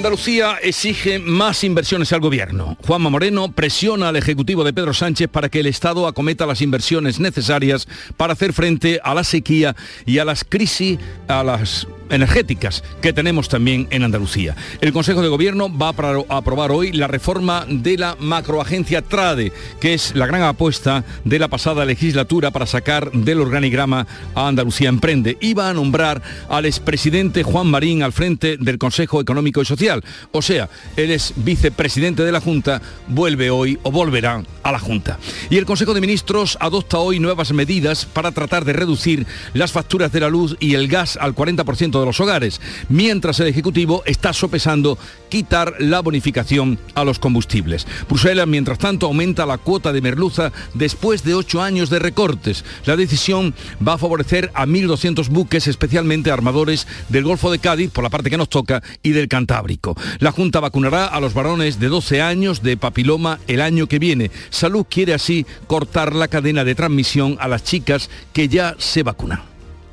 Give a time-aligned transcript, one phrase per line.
[0.00, 2.78] Andalucía exige más inversiones al gobierno.
[2.86, 7.20] Juanma Moreno presiona al Ejecutivo de Pedro Sánchez para que el Estado acometa las inversiones
[7.20, 7.86] necesarias
[8.16, 9.76] para hacer frente a la sequía
[10.06, 14.56] y a las crisis, a las energéticas que tenemos también en Andalucía.
[14.80, 19.94] El Consejo de Gobierno va a aprobar hoy la reforma de la macroagencia TRADE, que
[19.94, 25.36] es la gran apuesta de la pasada legislatura para sacar del organigrama a Andalucía Emprende.
[25.40, 30.04] Y va a nombrar al expresidente Juan Marín al frente del Consejo Económico y Social.
[30.32, 35.18] O sea, él es vicepresidente de la Junta, vuelve hoy o volverá a la Junta.
[35.48, 40.12] Y el Consejo de Ministros adopta hoy nuevas medidas para tratar de reducir las facturas
[40.12, 44.32] de la luz y el gas al 40% de los hogares, mientras el Ejecutivo está
[44.32, 47.86] sopesando quitar la bonificación a los combustibles.
[48.08, 52.64] Bruselas, mientras tanto, aumenta la cuota de merluza después de ocho años de recortes.
[52.84, 53.54] La decisión
[53.86, 58.30] va a favorecer a 1.200 buques, especialmente armadores del Golfo de Cádiz, por la parte
[58.30, 59.96] que nos toca, y del Cantábrico.
[60.18, 64.30] La Junta vacunará a los varones de 12 años de papiloma el año que viene.
[64.50, 69.42] Salud quiere así cortar la cadena de transmisión a las chicas que ya se vacunan.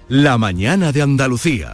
[0.10, 1.74] La mañana de Andalucía.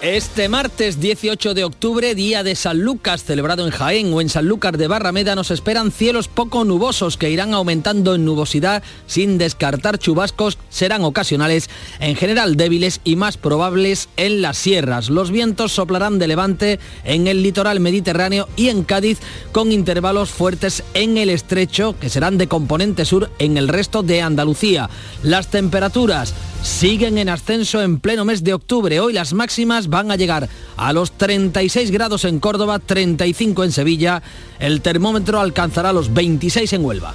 [0.00, 4.78] Este martes 18 de octubre, día de San Lucas, celebrado en Jaén o en Sanlúcar
[4.78, 10.56] de Barrameda, nos esperan cielos poco nubosos que irán aumentando en nubosidad sin descartar chubascos,
[10.68, 15.10] serán ocasionales, en general débiles y más probables en las sierras.
[15.10, 19.18] Los vientos soplarán de levante en el litoral mediterráneo y en Cádiz
[19.50, 24.22] con intervalos fuertes en el estrecho que serán de componente sur en el resto de
[24.22, 24.90] Andalucía.
[25.24, 29.00] Las temperaturas siguen en ascenso en pleno mes de octubre.
[29.00, 34.22] Hoy las máximas van a llegar a los 36 grados en Córdoba, 35 en Sevilla.
[34.58, 37.14] El termómetro alcanzará los 26 en Huelva.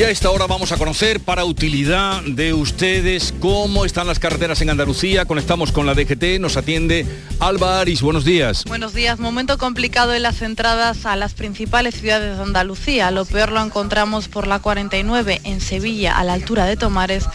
[0.00, 4.62] Y a esta hora vamos a conocer para utilidad de ustedes cómo están las carreteras
[4.62, 5.26] en Andalucía.
[5.26, 7.06] Conectamos con la DGT, nos atiende
[7.38, 8.00] Alba Aris.
[8.00, 8.64] Buenos días.
[8.64, 9.18] Buenos días.
[9.18, 13.10] Momento complicado en las entradas a las principales ciudades de Andalucía.
[13.10, 17.26] Lo peor lo encontramos por la 49 en Sevilla, a la altura de Tomares.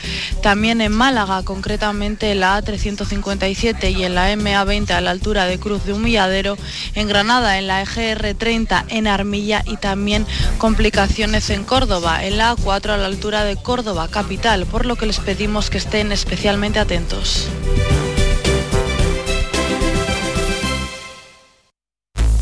[0.42, 5.60] También en Málaga, concretamente en la A357 y en la MA20 a la altura de
[5.60, 6.58] Cruz de Humilladero.
[6.96, 10.26] En Granada, en la EGR30 en Armilla y también
[10.58, 15.06] complicaciones en Córdoba, en la A4 a la altura de Córdoba, capital, por lo que
[15.06, 17.48] les pedimos que estén especialmente atentos.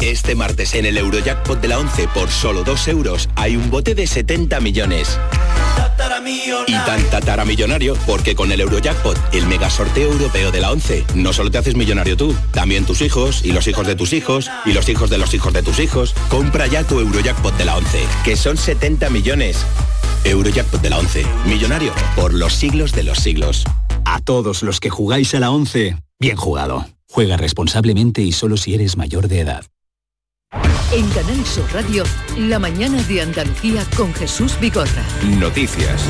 [0.02, 3.96] Este martes en el Eurojackpot de la 11 por solo 2 euros hay un bote
[3.96, 5.18] de 70 millones.
[6.68, 11.06] Y tan tatara millonario porque con el Eurojackpot, el mega sorteo europeo de la 11,
[11.16, 14.50] no solo te haces millonario tú, también tus hijos y los hijos de tus hijos
[14.66, 16.13] y los hijos de los hijos de tus hijos.
[16.29, 19.66] Compra ya tu Eurojackpot de la 11, que son 70 millones.
[20.25, 23.63] Eurojackpot de la 11, millonario por los siglos de los siglos.
[24.06, 26.85] A todos los que jugáis a la 11, bien jugado.
[27.09, 29.66] Juega responsablemente y solo si eres mayor de edad.
[30.91, 32.03] En Canal Sur Radio,
[32.38, 35.03] la mañana de Andalucía con Jesús Vigorra.
[35.39, 36.03] Noticias.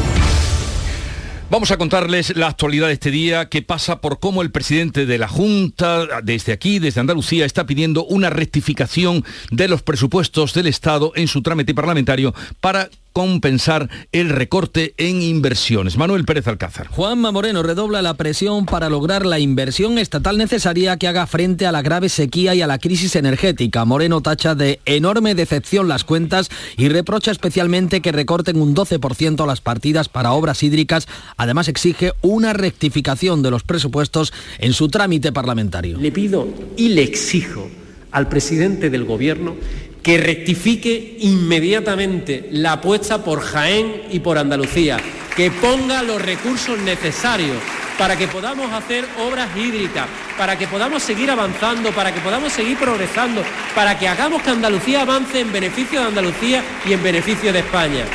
[1.50, 5.18] Vamos a contarles la actualidad de este día que pasa por cómo el presidente de
[5.19, 11.12] la Junta, desde aquí, desde Andalucía, está pidiendo una rectificación de los presupuestos del Estado
[11.16, 15.98] en su trámite parlamentario para compensar el recorte en inversiones.
[15.98, 16.88] Manuel Pérez Alcázar.
[16.88, 21.71] Juanma Moreno redobla la presión para lograr la inversión estatal necesaria que haga frente a
[21.71, 23.86] la grave sequía y a la crisis energética.
[23.86, 29.62] Moreno tacha de enorme decepción las cuentas y reprocha especialmente que recorten un 12% las
[29.62, 31.07] partidas para obras hídricas.
[31.38, 36.00] Además exige una rectificación de los presupuestos en su trámite parlamentario.
[36.00, 37.69] Le pido y le exijo
[38.12, 39.56] al presidente del Gobierno
[40.03, 44.97] que rectifique inmediatamente la apuesta por Jaén y por Andalucía,
[45.35, 47.57] que ponga los recursos necesarios
[47.97, 50.07] para que podamos hacer obras hídricas,
[50.38, 55.03] para que podamos seguir avanzando, para que podamos seguir progresando, para que hagamos que Andalucía
[55.03, 58.05] avance en beneficio de Andalucía y en beneficio de España.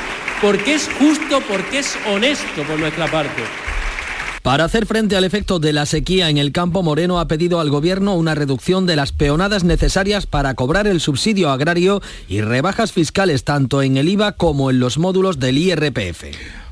[0.41, 3.43] porque es justo, porque es honesto por nuestra parte.
[4.49, 7.69] Para hacer frente al efecto de la sequía en el campo, Moreno ha pedido al
[7.69, 12.01] Gobierno una reducción de las peonadas necesarias para cobrar el subsidio agrario
[12.31, 16.25] y rebajas fiscales tanto en el IVA como en los módulos del IRPF.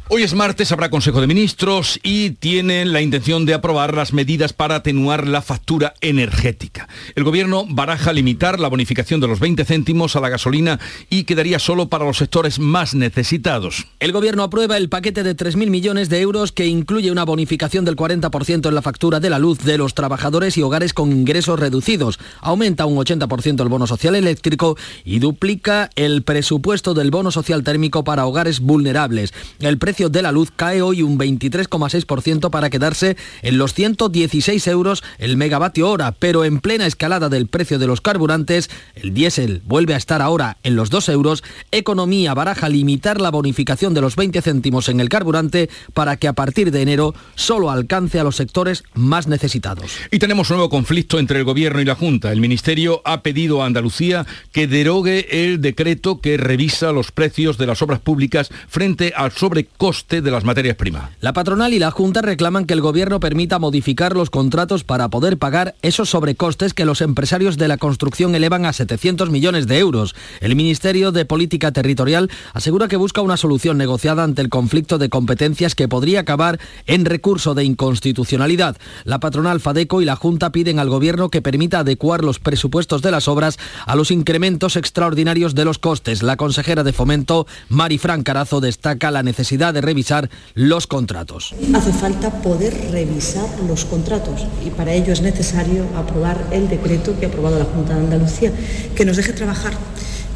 [0.09, 4.53] Hoy es martes, habrá Consejo de Ministros y tienen la intención de aprobar las medidas
[4.53, 6.89] para atenuar la factura energética.
[7.17, 10.79] El Gobierno baraja limitar la bonificación de los 20 céntimos a la gasolina
[11.11, 13.89] y quedaría solo para los sectores más necesitados.
[13.99, 17.97] El Gobierno aprueba el paquete de 3.000 millones de euros que incluye una bonificación del
[17.97, 22.21] 40% en la factura de la luz de los trabajadores y hogares con ingresos reducidos.
[22.43, 28.05] Aumenta un 80% el bono social eléctrico y duplica el presupuesto del bono social térmico
[28.05, 29.35] para hogares vulnerables.
[29.59, 35.03] El precio de la luz cae hoy un 23,6% para quedarse en los 116 euros
[35.19, 39.95] el megavatio hora, pero en plena escalada del precio de los carburantes, el diésel vuelve
[39.95, 44.43] a estar ahora en los 2 euros, Economía baraja limitar la bonificación de los 20
[44.43, 48.85] céntimos en el carburante para que a partir de enero solo alcance a los sectores
[48.93, 49.93] más necesitados.
[50.11, 52.33] Y tenemos un nuevo conflicto entre el Gobierno y la Junta.
[52.33, 57.67] El Ministerio ha pedido a Andalucía que derogue el decreto que revisa los precios de
[57.67, 61.11] las obras públicas frente al sobrecosto coste de las materias primas.
[61.21, 65.39] La patronal y la Junta reclaman que el Gobierno permita modificar los contratos para poder
[65.39, 70.17] pagar esos sobrecostes que los empresarios de la construcción elevan a 700 millones de euros.
[70.41, 75.09] El Ministerio de Política Territorial asegura que busca una solución negociada ante el conflicto de
[75.09, 78.77] competencias que podría acabar en recurso de inconstitucionalidad.
[79.05, 83.13] La patronal Fadeco y la Junta piden al Gobierno que permita adecuar los presupuestos de
[83.13, 83.57] las obras
[83.87, 86.25] a los incrementos extraordinarios de los costes.
[86.25, 91.55] La consejera de Fomento, Mari Fran Carazo, destaca la necesidad de revisar los contratos.
[91.75, 97.27] Hace falta poder revisar los contratos y para ello es necesario aprobar el decreto que
[97.27, 98.53] ha aprobado la Junta de Andalucía,
[98.95, 99.75] que nos deje trabajar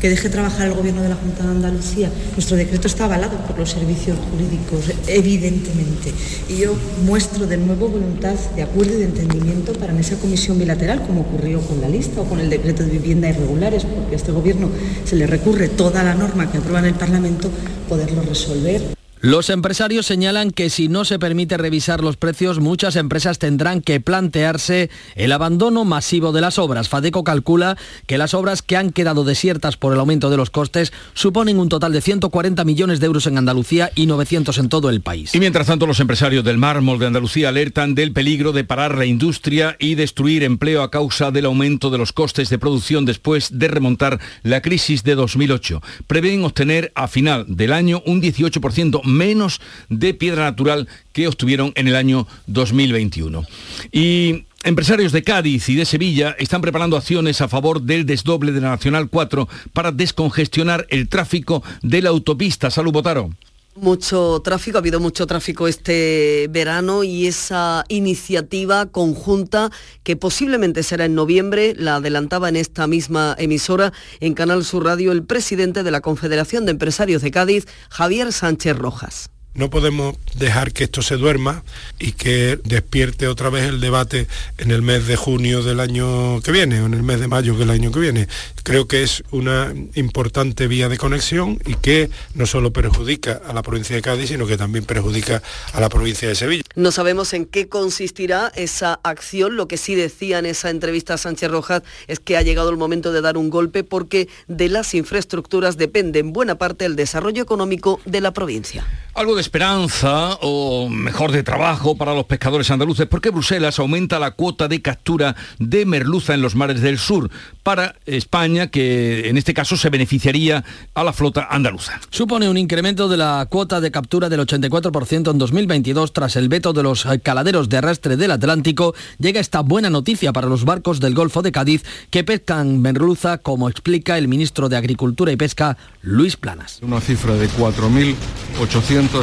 [0.00, 2.10] que deje trabajar el Gobierno de la Junta de Andalucía.
[2.32, 6.12] Nuestro decreto está avalado por los servicios jurídicos, evidentemente.
[6.48, 10.58] Y yo muestro de nuevo voluntad de acuerdo y de entendimiento para en esa comisión
[10.58, 14.16] bilateral, como ocurrió con la lista o con el decreto de vivienda irregulares, porque a
[14.16, 14.70] este Gobierno
[15.04, 17.50] se le recurre toda la norma que aprueba en el Parlamento,
[17.88, 19.00] poderlo resolver.
[19.22, 24.00] Los empresarios señalan que si no se permite revisar los precios, muchas empresas tendrán que
[24.00, 26.88] plantearse el abandono masivo de las obras.
[26.88, 27.76] Fadeco calcula
[28.06, 31.69] que las obras que han quedado desiertas por el aumento de los costes suponen un
[31.69, 35.34] total de 140 millones de euros en Andalucía y 900 en todo el país.
[35.34, 39.05] Y mientras tanto, los empresarios del mármol de Andalucía alertan del peligro de parar la
[39.05, 43.69] industria y destruir empleo a causa del aumento de los costes de producción después de
[43.69, 45.82] remontar la crisis de 2008.
[46.06, 51.88] Prevén obtener a final del año un 18% menos de piedra natural que obtuvieron en
[51.88, 53.44] el año 2021.
[53.92, 58.60] Y Empresarios de Cádiz y de Sevilla están preparando acciones a favor del desdoble de
[58.60, 62.70] la Nacional 4 para descongestionar el tráfico de la autopista.
[62.70, 63.30] Salud, Botaro
[63.75, 69.70] mucho tráfico, ha habido mucho tráfico este verano y esa iniciativa conjunta
[70.02, 75.12] que posiblemente será en noviembre, la adelantaba en esta misma emisora en Canal Sur Radio
[75.12, 79.31] el presidente de la Confederación de Empresarios de Cádiz, Javier Sánchez Rojas.
[79.52, 81.64] No podemos dejar que esto se duerma
[81.99, 86.52] y que despierte otra vez el debate en el mes de junio del año que
[86.52, 88.29] viene o en el mes de mayo del año que viene.
[88.62, 93.62] Creo que es una importante vía de conexión y que no solo perjudica a la
[93.62, 95.43] provincia de Cádiz, sino que también perjudica
[95.73, 96.62] a la provincia de Sevilla.
[96.76, 99.57] No sabemos en qué consistirá esa acción.
[99.57, 102.76] Lo que sí decía en esa entrevista a Sánchez Rojas es que ha llegado el
[102.76, 107.42] momento de dar un golpe porque de las infraestructuras depende en buena parte el desarrollo
[107.42, 108.87] económico de la provincia.
[109.14, 114.32] Algo de esperanza o mejor de trabajo para los pescadores andaluces porque Bruselas aumenta la
[114.32, 117.30] cuota de captura de merluza en los mares del sur
[117.62, 122.00] para España que en este caso se beneficiaría a la flota andaluza.
[122.11, 126.73] Supone un incremento de la cuota de captura del 84% en 2022 tras el veto
[126.73, 128.94] de los caladeros de arrastre del Atlántico.
[129.18, 133.68] Llega esta buena noticia para los barcos del Golfo de Cádiz que pescan merluza como
[133.68, 136.78] explica el ministro de Agricultura y Pesca Luis Planas.
[136.82, 137.49] Una cifra de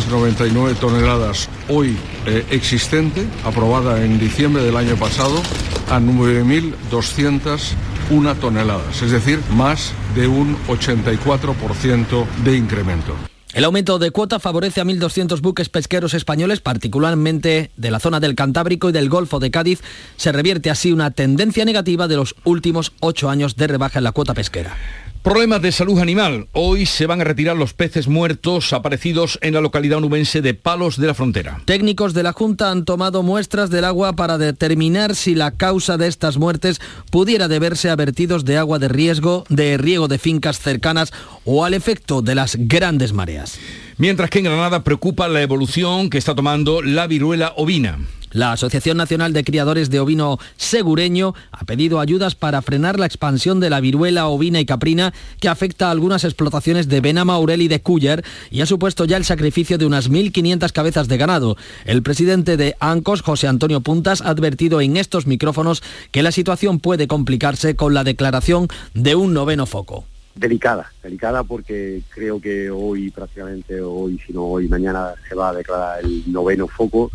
[0.08, 1.96] 4.899 toneladas hoy
[2.26, 5.42] eh, existente, aprobada en diciembre del año pasado,
[5.90, 13.14] a 9.201 toneladas, es decir, más de un 84% de incremento.
[13.54, 18.36] El aumento de cuota favorece a 1.200 buques pesqueros españoles, particularmente de la zona del
[18.36, 19.82] Cantábrico y del Golfo de Cádiz.
[20.16, 24.12] Se revierte así una tendencia negativa de los últimos ocho años de rebaja en la
[24.12, 24.78] cuota pesquera.
[25.24, 26.48] Problemas de salud animal.
[26.54, 30.98] Hoy se van a retirar los peces muertos aparecidos en la localidad onubense de Palos
[30.98, 31.62] de la Frontera.
[31.66, 36.08] Técnicos de la Junta han tomado muestras del agua para determinar si la causa de
[36.08, 36.80] estas muertes
[37.12, 41.12] pudiera deberse a vertidos de agua de riesgo, de riego de fincas cercanas
[41.44, 43.60] o al efecto de las grandes mareas.
[43.98, 47.98] Mientras que en Granada preocupa la evolución que está tomando la viruela ovina.
[48.32, 53.60] La Asociación Nacional de Criadores de Ovino Segureño ha pedido ayudas para frenar la expansión
[53.60, 57.70] de la viruela ovina y caprina que afecta a algunas explotaciones de Bena Maurel y
[57.70, 61.56] de Culler y ha supuesto ya el sacrificio de unas 1.500 cabezas de ganado.
[61.86, 65.82] El presidente de ANCOS, José Antonio Puntas, ha advertido en estos micrófonos
[66.12, 70.06] que la situación puede complicarse con la declaración de un noveno foco
[70.36, 75.54] delicada, delicada porque creo que hoy prácticamente, hoy si no hoy, mañana se va a
[75.54, 77.12] declarar el noveno foco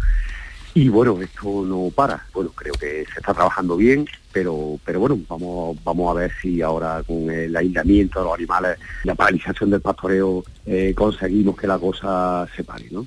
[0.74, 2.26] y bueno, esto no para.
[2.32, 6.62] Bueno, creo que se está trabajando bien, pero, pero bueno, vamos, vamos a ver si
[6.62, 11.78] ahora con el aislamiento de los animales, la paralización del pastoreo, eh, conseguimos que la
[11.78, 13.06] cosa se pare, ¿no?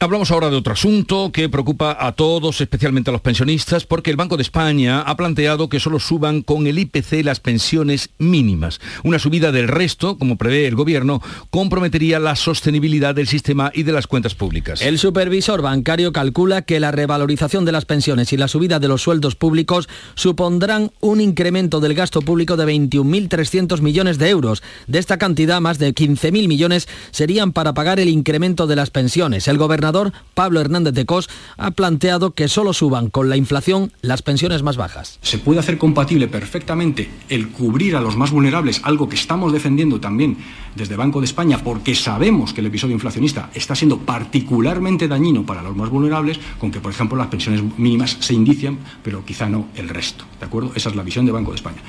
[0.00, 4.16] Hablamos ahora de otro asunto que preocupa a todos, especialmente a los pensionistas, porque el
[4.16, 8.80] Banco de España ha planteado que solo suban con el IPC las pensiones mínimas.
[9.04, 13.92] Una subida del resto, como prevé el Gobierno, comprometería la sostenibilidad del sistema y de
[13.92, 14.82] las cuentas públicas.
[14.82, 19.00] El supervisor bancario calcula que la revalorización de las pensiones y la subida de los
[19.00, 24.62] sueldos públicos supondrán un incremento del gasto público de 21.300 millones de euros.
[24.88, 29.46] De esta cantidad, más de 15.000 millones serían para pagar el incremento de las pensiones.
[29.48, 29.93] El gobernador
[30.34, 34.76] Pablo Hernández de Cos ha planteado que solo suban con la inflación las pensiones más
[34.76, 35.18] bajas.
[35.22, 40.00] Se puede hacer compatible perfectamente el cubrir a los más vulnerables, algo que estamos defendiendo
[40.00, 40.36] también
[40.74, 45.62] desde Banco de España, porque sabemos que el episodio inflacionista está siendo particularmente dañino para
[45.62, 49.68] los más vulnerables, con que, por ejemplo, las pensiones mínimas se indician, pero quizá no
[49.76, 50.24] el resto.
[50.40, 50.72] ¿De acuerdo?
[50.74, 51.82] Esa es la visión de Banco de España.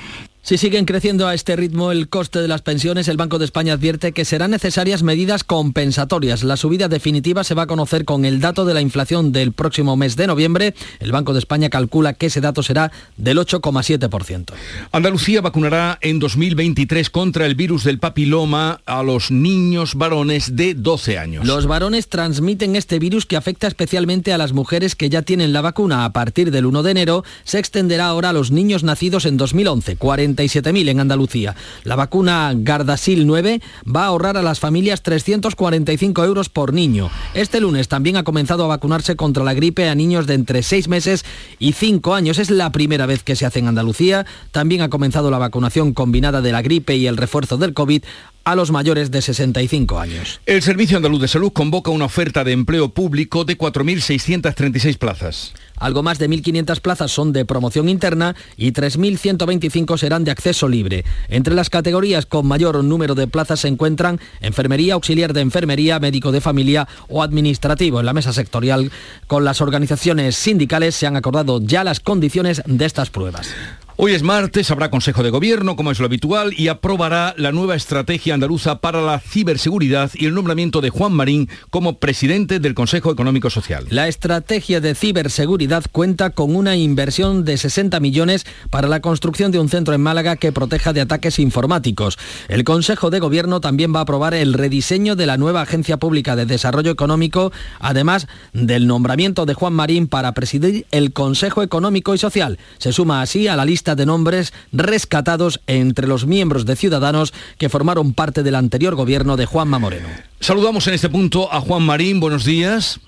[0.46, 3.72] Si siguen creciendo a este ritmo el coste de las pensiones, el Banco de España
[3.72, 6.44] advierte que serán necesarias medidas compensatorias.
[6.44, 9.96] La subida definitiva se va a conocer con el dato de la inflación del próximo
[9.96, 10.76] mes de noviembre.
[11.00, 14.52] El Banco de España calcula que ese dato será del 8,7%.
[14.92, 21.18] Andalucía vacunará en 2023 contra el virus del papiloma a los niños varones de 12
[21.18, 21.44] años.
[21.44, 25.62] Los varones transmiten este virus que afecta especialmente a las mujeres que ya tienen la
[25.62, 26.04] vacuna.
[26.04, 29.96] A partir del 1 de enero se extenderá ahora a los niños nacidos en 2011.
[30.36, 31.54] 37.000 en Andalucía.
[31.84, 37.10] La vacuna Gardasil 9 va a ahorrar a las familias 345 euros por niño.
[37.34, 40.88] Este lunes también ha comenzado a vacunarse contra la gripe a niños de entre 6
[40.88, 41.24] meses
[41.58, 42.38] y 5 años.
[42.38, 44.26] Es la primera vez que se hace en Andalucía.
[44.52, 48.02] También ha comenzado la vacunación combinada de la gripe y el refuerzo del COVID
[48.44, 50.40] a los mayores de 65 años.
[50.46, 55.52] El Servicio Andaluz de Salud convoca una oferta de empleo público de 4.636 plazas.
[55.78, 61.04] Algo más de 1.500 plazas son de promoción interna y 3.125 serán de acceso libre.
[61.28, 66.32] Entre las categorías con mayor número de plazas se encuentran enfermería, auxiliar de enfermería, médico
[66.32, 68.00] de familia o administrativo.
[68.00, 68.90] En la mesa sectorial
[69.26, 73.54] con las organizaciones sindicales se han acordado ya las condiciones de estas pruebas.
[73.98, 77.76] Hoy es martes, habrá Consejo de Gobierno, como es lo habitual, y aprobará la nueva
[77.76, 83.10] estrategia andaluza para la ciberseguridad y el nombramiento de Juan Marín como presidente del Consejo
[83.10, 83.86] Económico Social.
[83.88, 89.60] La estrategia de ciberseguridad cuenta con una inversión de 60 millones para la construcción de
[89.60, 92.18] un centro en Málaga que proteja de ataques informáticos.
[92.48, 96.36] El Consejo de Gobierno también va a aprobar el rediseño de la nueva Agencia Pública
[96.36, 97.50] de Desarrollo Económico,
[97.80, 102.58] además del nombramiento de Juan Marín para presidir el Consejo Económico y Social.
[102.76, 107.68] Se suma así a la lista de nombres rescatados entre los miembros de Ciudadanos que
[107.68, 110.08] formaron parte del anterior gobierno de Juanma Moreno.
[110.40, 113.00] Saludamos en este punto a Juan Marín, buenos días.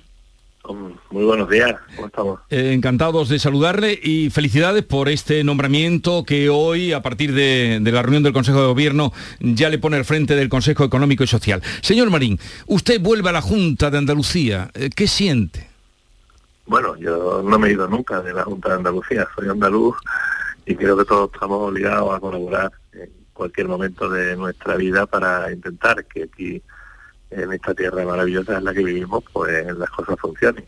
[1.10, 2.40] Muy buenos días, ¿cómo estamos?
[2.50, 8.02] Eh, encantados de saludarle y felicidades por este nombramiento que hoy, a partir de, la
[8.02, 11.62] reunión del Consejo de Gobierno, ya le pone al frente del Consejo Económico y Social.
[11.80, 15.70] Señor Marín, usted vuelve a la Junta de Andalucía, eh, ¿qué siente?
[16.66, 19.96] Bueno, yo no me he ido nunca de la Junta de Andalucía, soy andaluz
[20.68, 25.50] y creo que todos estamos obligados a colaborar en cualquier momento de nuestra vida para
[25.50, 26.62] intentar que aquí
[27.30, 30.66] en esta tierra maravillosa en la que vivimos pues las cosas funcionen.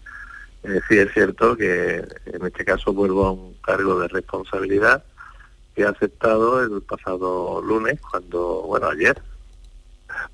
[0.63, 5.05] Eh, sí es cierto que en este caso vuelvo a un cargo de responsabilidad
[5.75, 9.21] que he aceptado el pasado lunes cuando, bueno, ayer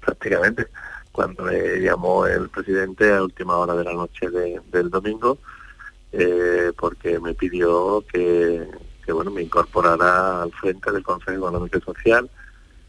[0.00, 0.68] prácticamente,
[1.10, 5.38] cuando me llamó el presidente a última hora de la noche del domingo,
[6.12, 8.64] eh, porque me pidió que
[9.06, 12.28] que bueno me incorporará al frente del Consejo Económico y Social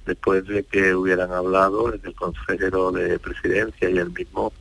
[0.05, 4.51] después de que hubieran hablado el consejero de presidencia y el mismo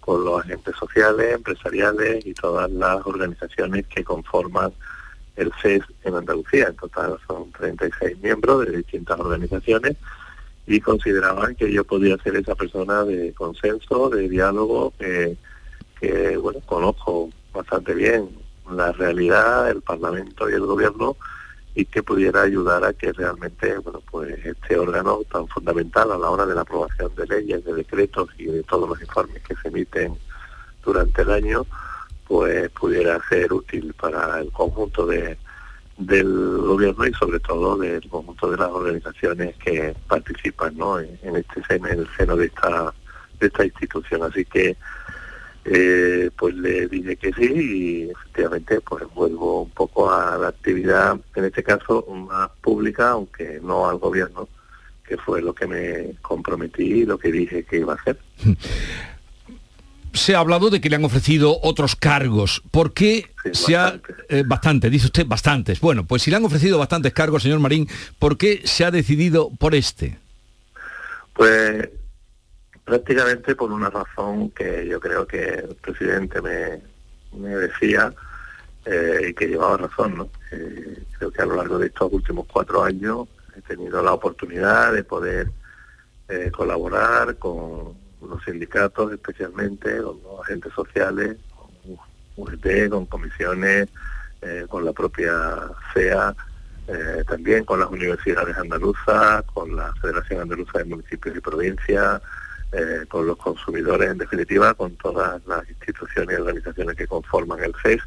[0.00, 4.72] con los agentes sociales, empresariales y todas las organizaciones que conforman
[5.36, 6.68] el CES en Andalucía.
[6.68, 9.96] En total son 36 miembros de distintas organizaciones
[10.66, 15.36] y consideraban que yo podía ser esa persona de consenso, de diálogo, que,
[16.00, 21.16] que bueno, conozco bastante bien la realidad, el Parlamento y el Gobierno
[21.74, 26.30] y que pudiera ayudar a que realmente bueno pues este órgano tan fundamental a la
[26.30, 29.68] hora de la aprobación de leyes, de decretos y de todos los informes que se
[29.68, 30.16] emiten
[30.82, 31.66] durante el año,
[32.26, 35.36] pues pudiera ser útil para el conjunto de,
[35.98, 41.00] del gobierno y sobre todo del conjunto de las organizaciones que participan ¿no?
[41.00, 42.92] en, este en el seno de esta
[43.40, 44.76] de esta institución así que
[45.68, 51.18] eh, pues le dije que sí y efectivamente pues vuelvo un poco a la actividad,
[51.34, 54.48] en este caso más pública, aunque no al gobierno,
[55.06, 58.18] que fue lo que me comprometí y lo que dije que iba a hacer.
[60.12, 62.62] Se ha hablado de que le han ofrecido otros cargos.
[62.70, 64.00] ¿Por qué se ha...
[64.28, 65.80] Eh, bastante, dice usted, bastantes.
[65.80, 69.50] Bueno, pues si le han ofrecido bastantes cargos, señor Marín, ¿por qué se ha decidido
[69.58, 70.18] por este?
[71.34, 71.88] Pues
[72.86, 76.80] prácticamente por una razón que yo creo que el presidente me,
[77.56, 78.14] decía
[78.84, 80.16] eh, y que llevaba razón.
[80.16, 80.28] ¿no?
[80.52, 83.26] Eh, creo que a lo largo de estos últimos cuatro años
[83.56, 85.50] he tenido la oportunidad de poder
[86.28, 91.98] eh, colaborar con los sindicatos, especialmente con los agentes sociales, con
[92.36, 93.88] UGT, con comisiones,
[94.68, 95.32] con la propia
[95.92, 96.32] CEA,
[97.26, 102.22] también con las universidades andaluzas, con la Federación Andaluza de Municipios y Provincias,
[102.72, 107.74] eh, con los consumidores, en definitiva, con todas las instituciones y organizaciones que conforman el
[107.82, 108.02] CES,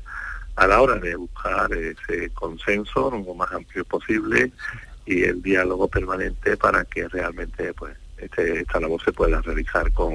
[0.55, 4.51] a la hora de buscar ese consenso lo más amplio posible
[5.05, 10.13] y el diálogo permanente para que realmente pues este, esta labor se pueda realizar con,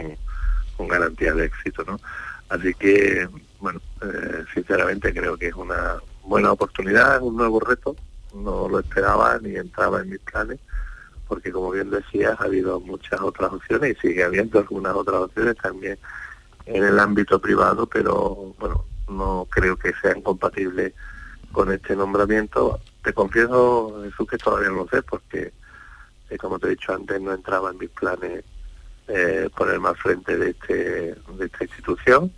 [0.76, 1.82] con garantía de éxito.
[1.84, 1.98] ¿no?
[2.50, 3.26] Así que,
[3.58, 7.96] bueno, eh, sinceramente creo que es una buena oportunidad, es un nuevo reto,
[8.34, 10.60] no lo esperaba ni entraba en mis planes
[11.34, 15.56] porque como bien decías, ha habido muchas otras opciones y sigue habiendo algunas otras opciones
[15.56, 15.98] también
[16.64, 20.92] en el ámbito privado, pero bueno, no creo que sean compatibles
[21.50, 22.78] con este nombramiento.
[23.02, 25.52] Te confieso, Jesús, que todavía no sé, porque
[26.30, 28.44] eh, como te he dicho antes, no entraba en mis planes
[29.08, 32.32] eh, ponerme al frente de, este, de esta institución,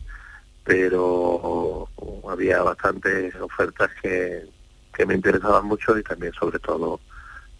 [0.64, 1.86] pero
[2.30, 4.48] había bastantes ofertas que,
[4.94, 6.98] que me interesaban mucho y también sobre todo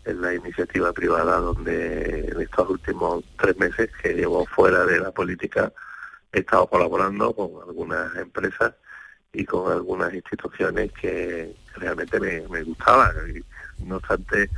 [0.06, 5.10] en la iniciativa privada donde en estos últimos tres meses que llevo fuera de la
[5.10, 5.72] política
[6.32, 8.74] he estado colaborando con algunas empresas
[9.32, 13.14] y con algunas instituciones que realmente me, gustaban.
[13.34, 14.48] Y, no obstante,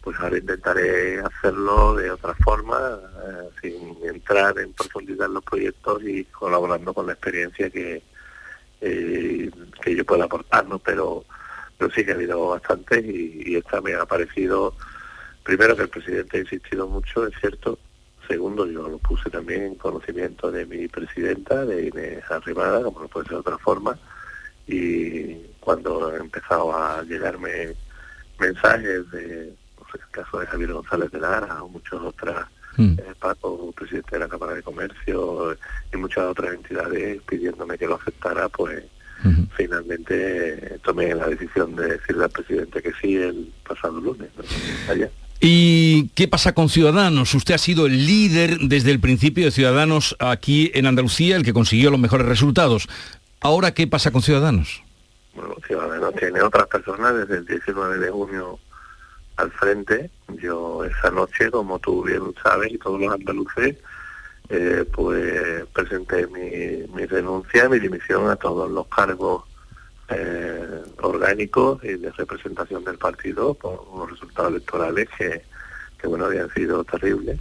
[0.00, 6.02] pues ahora intentaré hacerlo de otra forma, eh, sin entrar en profundidad en los proyectos
[6.02, 8.02] y colaborando con la experiencia que,
[8.80, 9.50] eh,
[9.82, 10.78] que yo pueda aportar, ¿no?
[10.78, 11.24] Pero
[11.78, 14.74] pero sí que ha habido bastantes y, esta me ha parecido,
[15.42, 17.78] primero que el presidente ha insistido mucho, es cierto,
[18.28, 23.08] segundo yo lo puse también en conocimiento de mi presidenta, de Inés Arribada, como no
[23.08, 23.98] puede ser de otra forma,
[24.66, 27.74] y cuando he empezado a llegarme
[28.38, 32.34] mensajes de, no sé, el caso de Javier González de Lara o muchos otros,
[32.76, 32.98] mm.
[32.98, 35.56] eh, Paco, presidente de la Cámara de Comercio
[35.92, 38.84] y muchas otras entidades pidiéndome que lo aceptara, pues
[39.56, 44.28] finalmente tomé la decisión de decirle al presidente que sí el pasado lunes,
[45.40, 47.34] ¿Y qué pasa con Ciudadanos?
[47.34, 51.52] Usted ha sido el líder desde el principio de Ciudadanos aquí en Andalucía, el que
[51.52, 52.88] consiguió los mejores resultados.
[53.40, 54.82] ¿Ahora qué pasa con Ciudadanos?
[55.34, 58.58] Bueno, Ciudadanos tiene otras personas desde el 19 de junio
[59.36, 60.10] al frente.
[60.42, 63.76] Yo esa noche, como tú bien sabes, y todos los andaluces,
[64.48, 69.44] eh, pues presenté mi, mi renuncia, mi dimisión a todos los cargos
[70.08, 75.42] eh, orgánicos y de representación del partido por unos resultados electorales que,
[76.00, 77.40] que bueno habían sido terribles.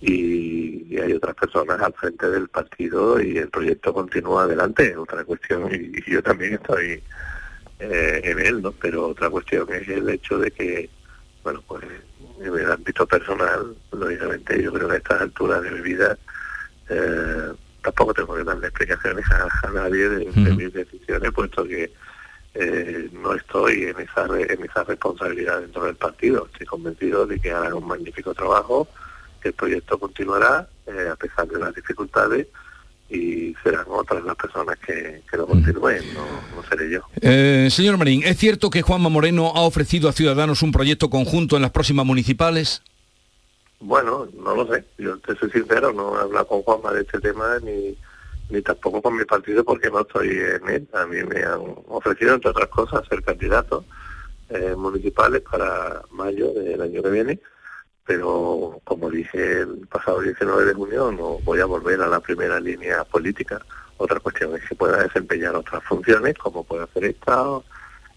[0.00, 4.96] Y, hay otras personas al frente del partido y el proyecto continúa adelante.
[4.96, 7.02] Otra cuestión y, yo también estoy
[7.80, 10.90] eh, en él no pero otra cuestión es el hecho de que
[11.44, 11.84] bueno pues
[12.40, 16.18] en el ámbito personal lógicamente yo creo que a estas alturas de mi vida
[16.88, 17.52] eh,
[17.84, 20.24] tampoco tengo que darle explicaciones a, nadie de,
[20.56, 21.92] mis decisiones, puesto que
[22.54, 26.48] eh, no estoy en esa, en esa responsabilidad dentro del partido.
[26.52, 28.88] Estoy convencido de que harán un magnífico trabajo,
[29.42, 32.46] que el proyecto continuará eh, a pesar de las dificultades
[33.14, 36.24] y serán otras las personas que, lo continúen, no,
[36.56, 37.70] no seré yo.
[37.70, 41.62] señor Marín, ¿es cierto que Juanma Moreno ha ofrecido a Ciudadanos un proyecto conjunto en
[41.62, 42.82] las próximas municipales?
[43.80, 44.84] Bueno, no lo sé.
[44.98, 47.96] Yo te soy sincero, no he hablado con Juanma de este tema ni,
[48.48, 50.88] ni tampoco con mi partido porque no estoy en él.
[50.94, 53.84] A mí me han ofrecido, entre otras cosas, ser candidato
[54.48, 57.40] eh, municipales para mayo del año que viene,
[58.06, 62.60] pero como dije el pasado 19 de junio, no voy a volver a la primera
[62.60, 63.60] línea política.
[63.96, 67.64] Otra cuestión es que pueda desempeñar otras funciones, como puede hacer Estado,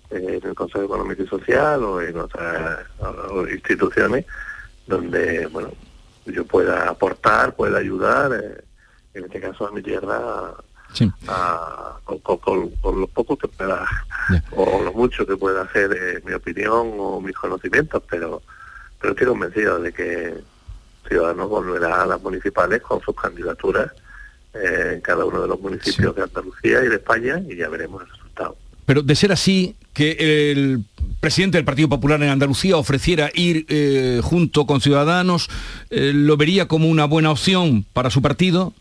[0.10, 2.86] en el Consejo Económico y Social o en otras
[3.52, 4.26] instituciones
[4.88, 5.71] donde, bueno,
[6.26, 8.63] yo pueda aportar, pueda ayudar, eh,
[9.13, 10.54] en este caso a mi tierra,
[12.23, 13.86] con, lo poco que pueda,
[14.52, 18.41] o lo mucho que pueda hacer eh, mi opinión o mis conocimientos, pero,
[18.99, 20.33] pero estoy convencido de que
[21.07, 23.91] Ciudadanos volverá a las municipales con sus candidaturas
[24.53, 28.01] eh, en cada uno de los municipios de Andalucía y de España y ya veremos
[28.03, 28.57] el resultado.
[28.86, 30.83] Pero de ser así, que el
[31.19, 35.49] presidente del Partido Popular en Andalucía ofreciera ir eh, junto con Ciudadanos,
[35.89, 38.73] eh, ¿lo vería como una buena opción para su partido?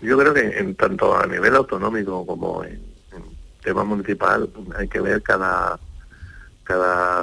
[0.00, 2.80] Yo creo que en tanto a nivel autonómico como en,
[3.62, 4.48] tema municipal
[4.78, 5.78] hay que ver cada
[6.62, 7.15] cada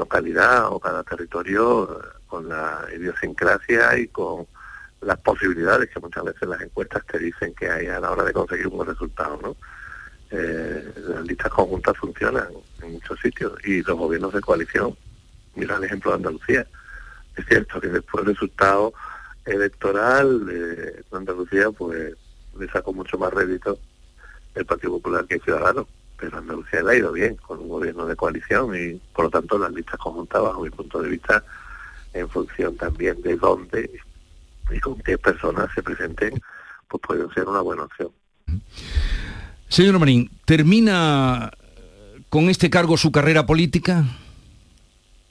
[0.00, 4.46] localidad o cada territorio con la idiosincrasia y con
[5.02, 8.32] las posibilidades que muchas veces las encuestas te dicen que hay a la hora de
[8.32, 9.56] conseguir un buen resultado, ¿no?
[10.30, 12.48] Eh, las listas conjuntas funcionan
[12.82, 14.96] en muchos sitios y los gobiernos de coalición,
[15.56, 16.66] mira el ejemplo de Andalucía,
[17.36, 18.92] es cierto que después del resultado
[19.44, 22.14] electoral de Andalucía pues
[22.58, 23.78] le sacó mucho más rédito
[24.54, 25.88] el Partido Popular que el Ciudadano,
[26.20, 29.58] pero Andalucía le ha ido bien con un gobierno de coalición y por lo tanto
[29.58, 31.42] las listas conjuntas bajo mi punto de vista
[32.12, 33.90] en función también de dónde
[34.70, 36.40] y con qué personas se presenten
[36.88, 38.10] pues pueden ser una buena opción.
[39.68, 41.50] Señor Marín, ¿termina
[42.28, 44.04] con este cargo su carrera política?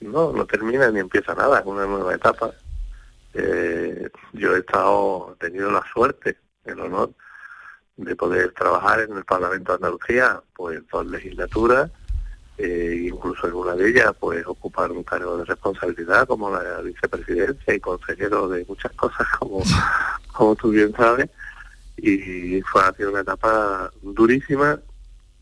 [0.00, 2.50] No, no termina ni empieza nada, es una nueva etapa.
[3.34, 7.12] Eh, yo he estado, tenido la suerte, el honor
[8.04, 11.90] de poder trabajar en el Parlamento de Andalucía, pues dos legislaturas,
[12.58, 17.74] eh, incluso en una de ellas, pues ocupar un cargo de responsabilidad como la vicepresidencia
[17.74, 19.62] y consejero de muchas cosas, como,
[20.32, 21.28] como tú bien sabes.
[21.96, 24.80] Y fue ha sido una etapa durísima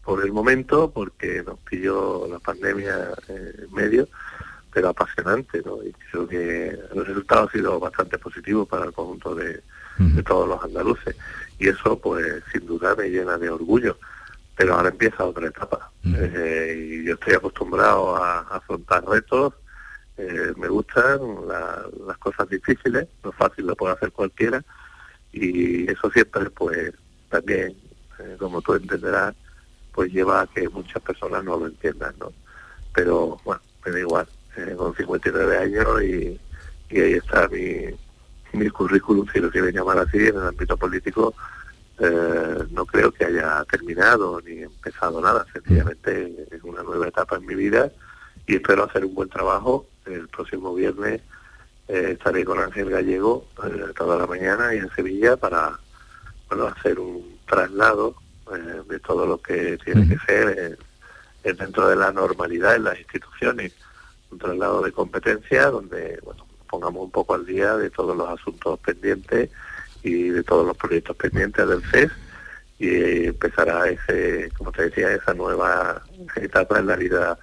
[0.02, 4.08] por el momento porque nos pilló la pandemia en medio
[4.72, 5.82] pero apasionante ¿no?
[5.82, 9.62] y creo que el resultado ha sido bastante positivo para el conjunto de,
[10.24, 11.16] todos los andaluces
[11.58, 13.98] y eso pues sin duda me llena de orgullo.
[14.56, 15.90] Pero ahora empieza otra etapa.
[16.04, 19.54] Eh, y yo estoy acostumbrado a, afrontar retos.
[20.16, 21.20] Eh, me gustan
[22.06, 24.64] las cosas difíciles no fácil lo puede hacer cualquiera.
[25.32, 26.92] Y eso siempre pues
[27.28, 27.76] también
[28.18, 29.34] eh, como tú entenderás
[29.92, 32.32] pues lleva a que muchas personas no lo entiendan no
[32.94, 34.28] pero bueno me da igual.
[34.76, 36.40] Con 59 años y,
[36.90, 37.94] y ahí está mi,
[38.52, 41.34] mi currículum si lo quieren llamar así en el ámbito político
[41.98, 45.44] eh, no creo que haya terminado ni empezado nada.
[45.52, 47.90] Sencillamente es una nueva etapa en mi vida
[48.46, 49.86] y espero hacer un buen trabajo.
[50.06, 51.20] El próximo viernes
[51.88, 55.78] eh, estaré con Ángel Gallego eh, toda la mañana y en Sevilla para
[56.48, 58.14] bueno, hacer un traslado
[58.54, 60.78] eh, de todo lo que tiene que ser
[61.42, 63.72] dentro de la normalidad en las instituciones,
[64.30, 68.78] un traslado de competencia donde bueno, pongamos un poco al día de todos los asuntos
[68.80, 69.50] pendientes
[70.02, 72.10] y de todos los proyectos pendientes del CES
[72.78, 76.00] y empezará ese, como te decía, esa nueva
[76.36, 77.36] etapa en la vida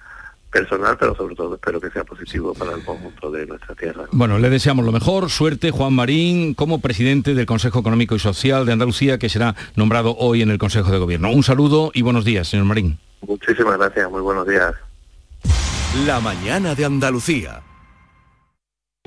[0.50, 4.04] personal, pero sobre todo espero que sea positivo para el conjunto de nuestra tierra.
[4.12, 8.64] Bueno, le deseamos lo mejor, suerte Juan Marín como presidente del Consejo Económico y Social
[8.64, 11.30] de Andalucía, que será nombrado hoy en el Consejo de Gobierno.
[11.30, 12.98] Un saludo y buenos días, señor Marín.
[13.20, 14.74] Muchísimas gracias, muy buenos días.
[16.06, 17.60] La mañana de Andalucía.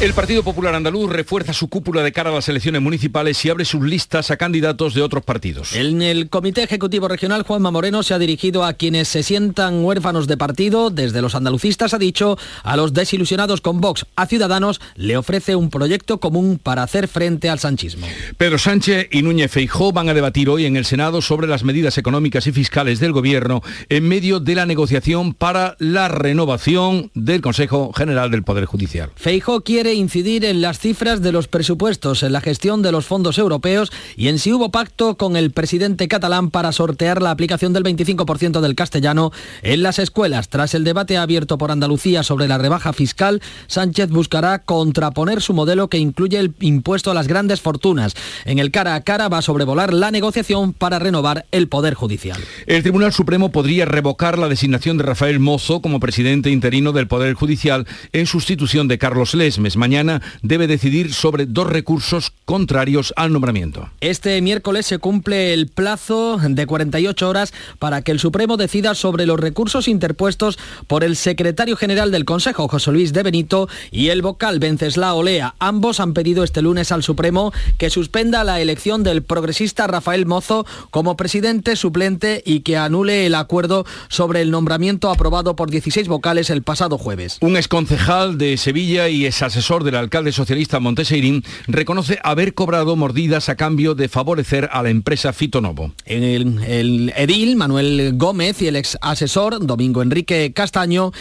[0.00, 3.66] El Partido Popular Andaluz refuerza su cúpula de cara a las elecciones municipales y abre
[3.66, 5.74] sus listas a candidatos de otros partidos.
[5.74, 10.26] En el Comité Ejecutivo Regional, Juanma Moreno se ha dirigido a quienes se sientan huérfanos
[10.26, 10.88] de partido.
[10.88, 15.68] Desde los andalucistas ha dicho a los desilusionados con Vox, a Ciudadanos le ofrece un
[15.68, 18.06] proyecto común para hacer frente al sanchismo.
[18.38, 21.98] Pedro Sánchez y Núñez Feijó van a debatir hoy en el Senado sobre las medidas
[21.98, 27.92] económicas y fiscales del Gobierno en medio de la negociación para la renovación del Consejo
[27.92, 29.10] General del Poder Judicial.
[29.16, 33.38] Feijó quiere incidir en las cifras de los presupuestos, en la gestión de los fondos
[33.38, 37.84] europeos y en si hubo pacto con el presidente catalán para sortear la aplicación del
[37.84, 40.48] 25% del castellano en las escuelas.
[40.48, 45.88] Tras el debate abierto por Andalucía sobre la rebaja fiscal, Sánchez buscará contraponer su modelo
[45.88, 48.14] que incluye el impuesto a las grandes fortunas.
[48.44, 52.40] En el cara a cara va a sobrevolar la negociación para renovar el Poder Judicial.
[52.66, 57.34] El Tribunal Supremo podría revocar la designación de Rafael Mozo como presidente interino del Poder
[57.34, 63.90] Judicial en sustitución de Carlos Lesmes mañana debe decidir sobre dos recursos contrarios al nombramiento.
[64.00, 69.26] Este miércoles se cumple el plazo de 48 horas para que el Supremo decida sobre
[69.26, 74.22] los recursos interpuestos por el secretario general del Consejo, José Luis de Benito, y el
[74.22, 75.54] vocal Venceslao Olea.
[75.58, 80.66] Ambos han pedido este lunes al Supremo que suspenda la elección del progresista Rafael Mozo
[80.90, 86.50] como presidente suplente y que anule el acuerdo sobre el nombramiento aprobado por 16 vocales
[86.50, 87.38] el pasado jueves.
[87.40, 93.48] Un exconcejal de Sevilla y ex asesor del alcalde socialista Monteseirín reconoce haber cobrado mordidas
[93.48, 95.92] a cambio de favorecer a la empresa Fitonovo.
[96.06, 101.12] El, el edil Manuel Gómez y el ex asesor Domingo Enrique Castaño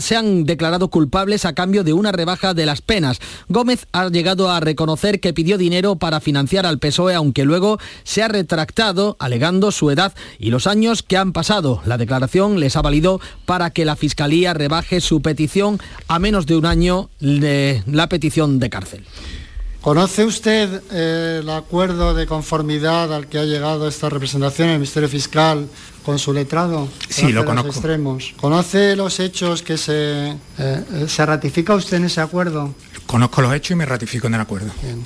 [0.00, 3.18] se han declarado culpables a cambio de una rebaja de las penas.
[3.50, 8.22] Gómez ha llegado a reconocer que pidió dinero para financiar al PSOE, aunque luego se
[8.22, 11.82] ha retractado alegando su edad y los años que han pasado.
[11.84, 16.56] La declaración les ha valido para que la Fiscalía rebaje su petición a menos de
[16.56, 19.04] un año de la petición de cárcel.
[19.80, 25.08] ¿Conoce usted eh, el acuerdo de conformidad al que ha llegado esta representación, el Ministerio
[25.08, 25.68] Fiscal,
[26.04, 26.88] con su letrado?
[27.08, 27.70] Sí, lo conozco.
[27.70, 28.34] Extremos.
[28.36, 32.74] ¿Conoce los hechos que se, eh, se ratifica usted en ese acuerdo?
[33.06, 34.70] Conozco los hechos y me ratifico en el acuerdo.
[34.82, 35.02] Bien.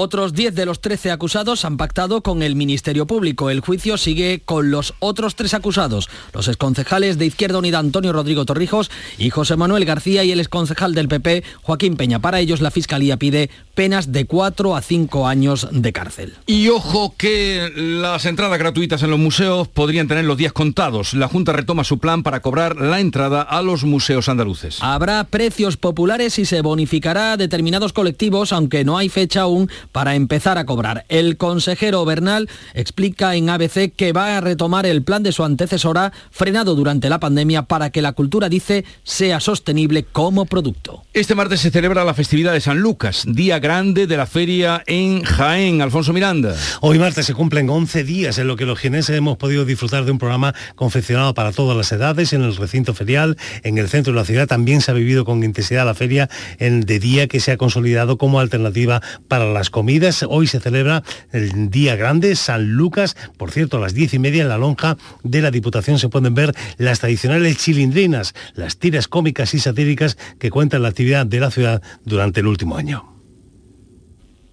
[0.00, 3.50] Otros 10 de los 13 acusados han pactado con el Ministerio Público.
[3.50, 8.44] El juicio sigue con los otros tres acusados, los exconcejales de Izquierda Unida Antonio Rodrigo
[8.44, 12.20] Torrijos y José Manuel García y el exconcejal del PP Joaquín Peña.
[12.20, 16.34] Para ellos la Fiscalía pide penas de 4 a 5 años de cárcel.
[16.46, 21.12] Y ojo que las entradas gratuitas en los museos podrían tener los días contados.
[21.12, 24.78] La Junta retoma su plan para cobrar la entrada a los museos andaluces.
[24.80, 30.14] Habrá precios populares y se bonificará a determinados colectivos, aunque no hay fecha aún para
[30.14, 31.04] empezar a cobrar.
[31.08, 36.12] El consejero Bernal explica en ABC que va a retomar el plan de su antecesora
[36.30, 41.04] frenado durante la pandemia para que la cultura, dice, sea sostenible como producto.
[41.12, 45.22] Este martes se celebra la festividad de San Lucas, día grande de la feria en
[45.22, 45.82] Jaén.
[45.82, 46.54] Alfonso Miranda.
[46.80, 50.12] Hoy martes se cumplen 11 días en lo que los jineses hemos podido disfrutar de
[50.12, 54.18] un programa confeccionado para todas las edades en el recinto ferial, en el centro de
[54.18, 54.46] la ciudad.
[54.46, 58.18] También se ha vivido con intensidad la feria en de día que se ha consolidado
[58.18, 60.24] como alternativa para las comidas.
[60.28, 63.16] Hoy se celebra el día grande, San Lucas.
[63.36, 66.34] Por cierto, a las diez y media en la lonja de la Diputación se pueden
[66.34, 71.52] ver las tradicionales chilindrinas, las tiras cómicas y satíricas que cuentan la actividad de la
[71.52, 73.17] ciudad durante el último año.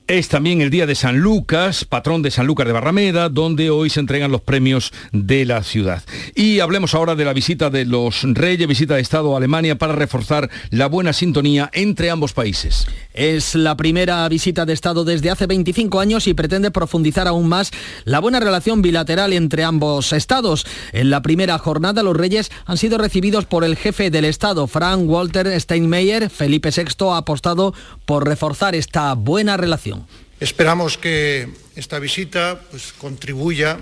[0.08, 3.90] Es también el día de San Lucas, patrón de San Lucas de Barrameda, donde hoy
[3.90, 6.04] se entregan los premios de la ciudad.
[6.36, 9.96] Y hablemos ahora de la visita de los reyes, visita de Estado a Alemania para
[9.96, 12.86] reforzar la buena sintonía entre ambos países.
[13.16, 17.72] Es la primera visita de Estado desde hace 25 años y pretende profundizar aún más
[18.04, 20.68] la buena relación bilateral entre ambos estados.
[20.92, 25.10] En la primera jornada los reyes han sido recibidos por el jefe del Estado, Frank
[25.10, 26.30] Walter Steinmeier.
[26.30, 27.74] Felipe VI ha apostado
[28.06, 29.95] por reforzar esta buena relación.
[30.40, 33.78] Esperamos que esta visita pues, contribuya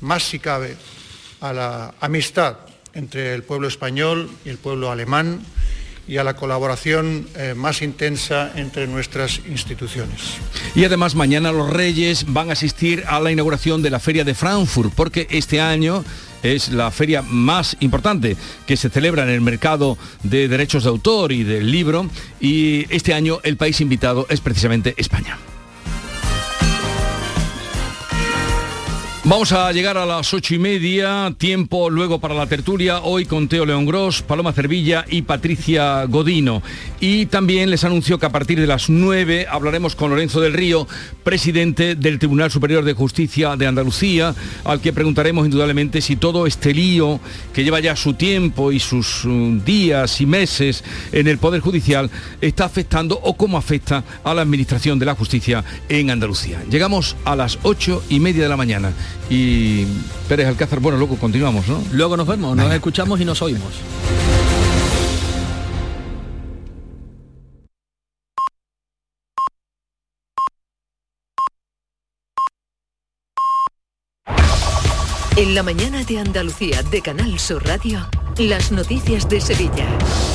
[0.00, 0.76] más si cabe
[1.40, 2.56] a la amistad
[2.94, 5.40] entre el pueblo español y el pueblo alemán
[6.08, 10.38] y a la colaboración eh, más intensa entre nuestras instituciones.
[10.74, 14.34] Y además mañana los Reyes van a asistir a la inauguración de la Feria de
[14.34, 16.04] Frankfurt, porque este año
[16.42, 18.36] es la feria más importante
[18.66, 22.08] que se celebra en el mercado de derechos de autor y del libro,
[22.40, 25.38] y este año el país invitado es precisamente España.
[29.22, 33.48] Vamos a llegar a las ocho y media, tiempo luego para la tertulia, hoy con
[33.48, 36.62] Teo León Gros, Paloma Cervilla y Patricia Godino.
[37.00, 40.88] Y también les anuncio que a partir de las nueve hablaremos con Lorenzo del Río,
[41.22, 46.72] presidente del Tribunal Superior de Justicia de Andalucía, al que preguntaremos indudablemente si todo este
[46.72, 47.20] lío
[47.52, 52.10] que lleva ya su tiempo y sus um, días y meses en el Poder Judicial
[52.40, 56.64] está afectando o cómo afecta a la Administración de la Justicia en Andalucía.
[56.70, 58.94] Llegamos a las ocho y media de la mañana
[59.28, 59.86] y
[60.28, 61.82] Pérez Alcázar, bueno, luego continuamos, ¿no?
[61.92, 63.74] Luego nos vemos, nos escuchamos y nos oímos.
[75.36, 78.06] En la mañana de Andalucía de Canal Sur Radio,
[78.48, 79.86] las noticias de Sevilla.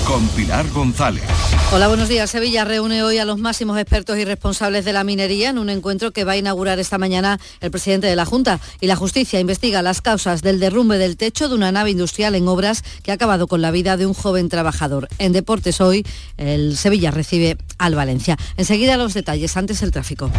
[0.06, 1.24] Con Pilar González.
[1.72, 2.30] Hola, buenos días.
[2.30, 6.12] Sevilla reúne hoy a los máximos expertos y responsables de la minería en un encuentro
[6.12, 8.60] que va a inaugurar esta mañana el presidente de la Junta.
[8.80, 12.48] Y la justicia investiga las causas del derrumbe del techo de una nave industrial en
[12.48, 15.08] obras que ha acabado con la vida de un joven trabajador.
[15.18, 16.06] En deportes hoy,
[16.38, 18.38] el Sevilla recibe al Valencia.
[18.58, 20.30] Enseguida los detalles, antes el tráfico.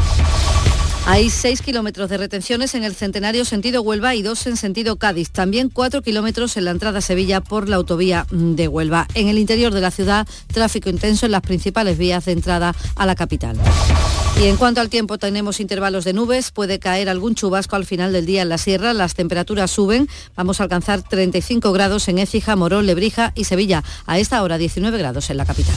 [1.09, 5.31] Hay 6 kilómetros de retenciones en el centenario sentido Huelva y dos en sentido Cádiz.
[5.31, 9.07] También 4 kilómetros en la entrada a Sevilla por la autovía de Huelva.
[9.15, 13.07] En el interior de la ciudad, tráfico intenso en las principales vías de entrada a
[13.07, 13.57] la capital.
[14.41, 18.13] Y en cuanto al tiempo, tenemos intervalos de nubes, puede caer algún chubasco al final
[18.13, 22.57] del día en la sierra, las temperaturas suben, vamos a alcanzar 35 grados en Écija,
[22.57, 25.77] Morón, Lebrija y Sevilla, a esta hora 19 grados en la capital.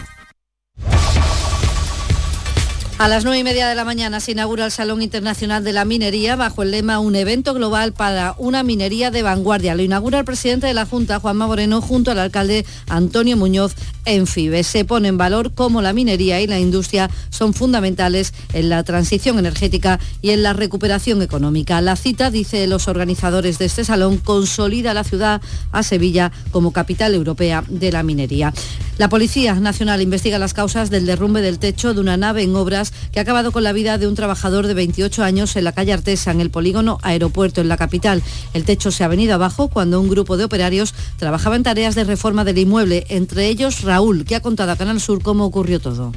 [3.01, 5.85] A las nueve y media de la mañana se inaugura el Salón Internacional de la
[5.85, 9.73] Minería bajo el lema Un evento global para una minería de vanguardia.
[9.73, 13.73] Lo inaugura el presidente de la Junta, Juanma Moreno, junto al alcalde Antonio Muñoz
[14.05, 14.63] en FIBE.
[14.63, 19.39] Se pone en valor cómo la minería y la industria son fundamentales en la transición
[19.39, 21.81] energética y en la recuperación económica.
[21.81, 27.15] La cita, dice los organizadores de este salón, consolida la ciudad a Sevilla como capital
[27.15, 28.53] europea de la minería.
[28.99, 32.90] La Policía Nacional investiga las causas del derrumbe del techo de una nave en obras
[33.11, 35.93] que ha acabado con la vida de un trabajador de 28 años en la calle
[35.93, 38.23] Artesa, en el polígono Aeropuerto, en la capital.
[38.53, 42.03] El techo se ha venido abajo cuando un grupo de operarios trabajaba en tareas de
[42.03, 46.11] reforma del inmueble, entre ellos Raúl, que ha contado a Canal Sur cómo ocurrió todo.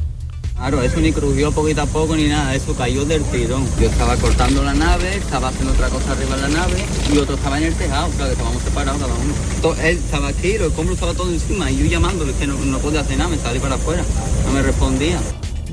[0.57, 3.67] Claro, eso ni crujió poquito a poco ni nada, eso cayó del tirón.
[3.81, 7.35] Yo estaba cortando la nave, estaba haciendo otra cosa arriba de la nave y otro
[7.35, 9.75] estaba en el tejado, claro, que estábamos separados cada uno.
[9.83, 13.01] Él estaba aquí, el escombro estaba todo encima y yo llamándole que no, no podía
[13.01, 14.05] hacer nada, me salí para afuera,
[14.47, 15.21] no me respondía.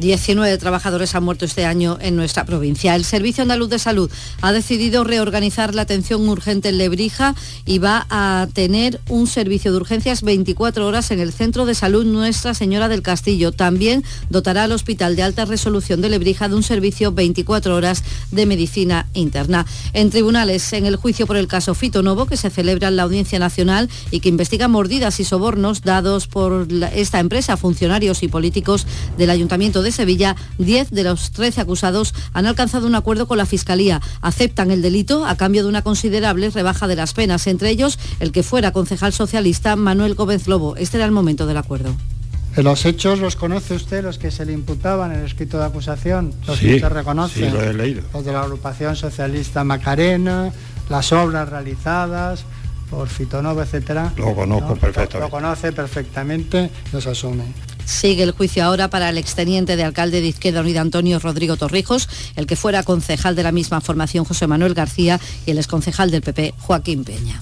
[0.01, 2.95] 19 trabajadores han muerto este año en nuestra provincia.
[2.95, 4.09] El Servicio Andaluz de Salud
[4.41, 7.35] ha decidido reorganizar la atención urgente en Lebrija
[7.65, 12.03] y va a tener un servicio de urgencias 24 horas en el Centro de Salud
[12.03, 13.51] Nuestra Señora del Castillo.
[13.51, 18.47] También dotará al Hospital de Alta Resolución de Lebrija de un servicio 24 horas de
[18.47, 19.67] medicina interna.
[19.93, 23.03] En tribunales, en el juicio por el caso Fito Novo, que se celebra en la
[23.03, 28.27] Audiencia Nacional y que investiga mordidas y sobornos dados por esta empresa a funcionarios y
[28.27, 28.87] políticos
[29.19, 33.45] del Ayuntamiento de Sevilla, 10 de los 13 acusados han alcanzado un acuerdo con la
[33.45, 34.01] Fiscalía.
[34.21, 38.31] Aceptan el delito a cambio de una considerable rebaja de las penas, entre ellos el
[38.31, 40.75] que fuera concejal socialista Manuel Gómez Lobo.
[40.75, 41.95] Este era el momento del acuerdo.
[42.57, 46.33] Los hechos los conoce usted, los que se le imputaban en el escrito de acusación,
[46.45, 47.45] los Sí, que usted reconoce.
[47.45, 48.01] sí, lo he leído.
[48.13, 50.51] Los de la agrupación socialista Macarena,
[50.89, 52.43] las obras realizadas
[52.89, 54.11] por Fitonova, etcétera.
[54.17, 54.75] Lo conozco ¿no?
[54.75, 55.19] perfectamente.
[55.21, 57.45] Lo conoce perfectamente, los asume.
[57.85, 62.09] Sigue el juicio ahora para el exteniente de alcalde de Izquierda Unida Antonio Rodrigo Torrijos,
[62.35, 66.21] el que fuera concejal de la misma formación José Manuel García y el exconcejal del
[66.21, 67.41] PP Joaquín Peña.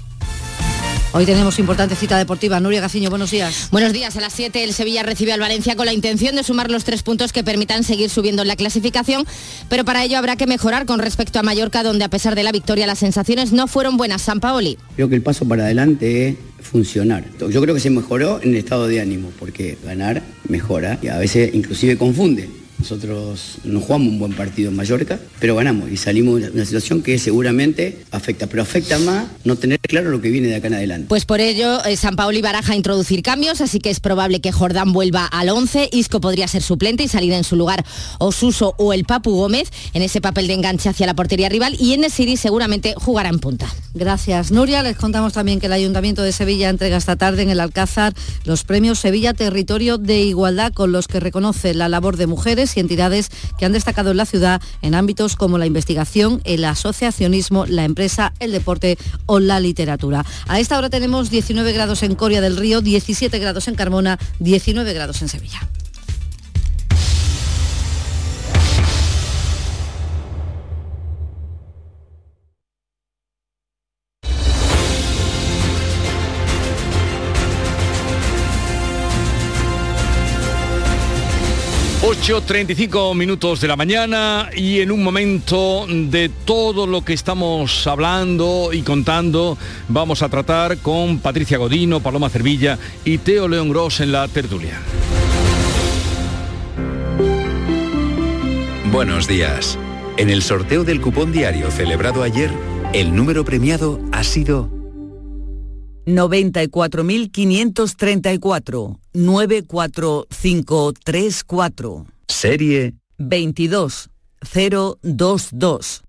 [1.12, 2.60] Hoy tenemos importante cita deportiva.
[2.60, 3.69] Nuria Gaciño, buenos días.
[3.72, 4.15] Buenos días.
[4.15, 7.02] A las 7 el Sevilla recibe al Valencia con la intención de sumar los tres
[7.02, 9.26] puntos que permitan seguir subiendo en la clasificación,
[9.69, 12.52] pero para ello habrá que mejorar con respecto a Mallorca, donde a pesar de la
[12.52, 14.22] victoria las sensaciones no fueron buenas.
[14.22, 14.78] San Paoli.
[14.95, 17.26] Creo que el paso para adelante es funcionar.
[17.39, 21.17] Yo creo que se mejoró en el estado de ánimo, porque ganar mejora y a
[21.17, 22.59] veces inclusive confunde.
[22.80, 27.02] Nosotros no jugamos un buen partido en Mallorca, pero ganamos y salimos de una situación
[27.02, 30.75] que seguramente afecta, pero afecta más no tener claro lo que viene de acá en
[30.75, 31.08] adelante.
[31.10, 34.94] Pues por ello, eh, San Paoli baraja introducir cambios, así que es probable que Jordán
[34.94, 37.86] vuelva al 11, Isco podría ser suplente y salir en su lugar
[38.17, 41.94] Osuso o el Papu Gómez en ese papel de enganche hacia la portería rival y
[41.94, 43.67] en Siri seguramente jugará en punta.
[43.94, 44.84] Gracias, Nuria.
[44.84, 48.13] Les contamos también que el Ayuntamiento de Sevilla entrega esta tarde en el Alcázar
[48.46, 52.80] los premios Sevilla Territorio de Igualdad con los que reconoce la labor de mujeres y
[52.80, 57.86] entidades que han destacado en la ciudad en ámbitos como la investigación, el asociacionismo, la
[57.86, 60.26] empresa, el deporte o la literatura.
[60.48, 64.94] A esta hora tenemos 19 grados en Coria del Río, 17 grados en Carmona, 19
[64.94, 65.60] grados en Sevilla.
[82.10, 88.73] ...8.35 minutos de la mañana y en un momento de todo lo que estamos hablando
[88.73, 89.60] y contando...
[89.87, 94.81] ...vamos a tratar con Patricia Godino, Paloma Cervilla y Teo León Gross en la tertulia.
[98.91, 99.77] Buenos días.
[100.17, 102.49] En el sorteo del cupón diario celebrado ayer,
[102.91, 104.79] el número premiado ha sido
[106.15, 112.05] 94.534 94534.
[112.27, 116.03] Serie 22022.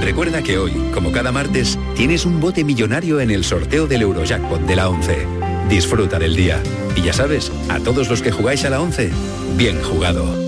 [0.00, 4.62] Recuerda que hoy, como cada martes, tienes un bote millonario en el sorteo del Eurojackpot
[4.62, 5.26] de la 11.
[5.68, 6.62] Disfruta del día.
[6.96, 9.10] Y ya sabes, a todos los que jugáis a la 11,
[9.56, 10.47] bien jugado.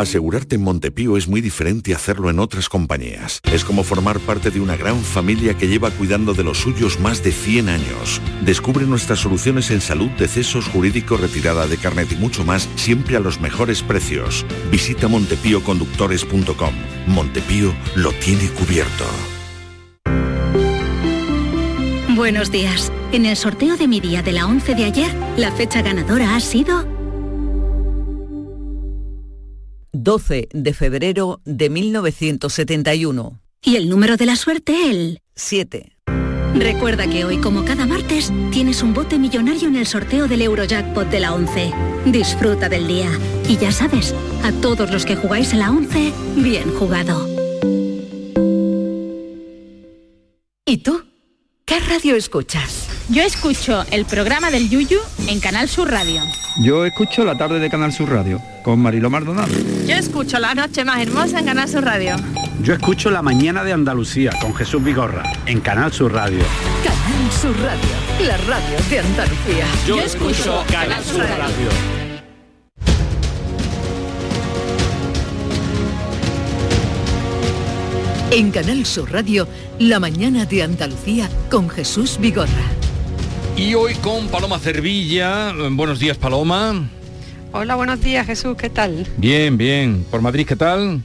[0.00, 3.40] Asegurarte en Montepío es muy diferente a hacerlo en otras compañías.
[3.52, 7.22] Es como formar parte de una gran familia que lleva cuidando de los suyos más
[7.22, 8.22] de 100 años.
[8.40, 13.20] Descubre nuestras soluciones en salud, decesos, jurídico, retirada de carnet y mucho más, siempre a
[13.20, 14.46] los mejores precios.
[14.70, 16.74] Visita montepíoconductores.com.
[17.06, 19.04] Montepío lo tiene cubierto.
[22.16, 22.90] Buenos días.
[23.12, 26.40] En el sorteo de mi día de la 11 de ayer, la fecha ganadora ha
[26.40, 26.89] sido
[29.92, 33.40] 12 de febrero de 1971.
[33.62, 35.96] Y el número de la suerte, el 7.
[36.54, 41.08] Recuerda que hoy, como cada martes, tienes un bote millonario en el sorteo del Eurojackpot
[41.08, 41.72] de la 11.
[42.06, 43.10] Disfruta del día.
[43.48, 47.28] Y ya sabes, a todos los que jugáis a la 11, bien jugado.
[50.66, 51.04] ¿Y tú?
[51.64, 52.89] ¿Qué radio escuchas?
[53.10, 56.22] Yo escucho el programa del Yuyu en Canal Sur Radio.
[56.62, 59.52] Yo escucho la tarde de Canal Sur Radio con Mariló Maldonado.
[59.84, 62.14] Yo escucho la noche más hermosa en Canal Sur Radio.
[62.62, 66.44] Yo escucho la mañana de Andalucía con Jesús Vigorra en Canal Sur Radio.
[66.84, 69.66] Canal Sur Radio, la radio de Andalucía.
[69.88, 71.68] Yo, escucho Canal Sur Radio.
[78.30, 79.48] En Canal Sur Radio,
[79.80, 82.89] la mañana de Andalucía con Jesús Vigorra.
[83.60, 85.52] Y hoy con Paloma Cervilla.
[85.72, 86.88] Buenos días, Paloma.
[87.52, 88.56] Hola, buenos días, Jesús.
[88.56, 89.06] ¿Qué tal?
[89.18, 90.06] Bien, bien.
[90.10, 91.02] ¿Por Madrid qué tal?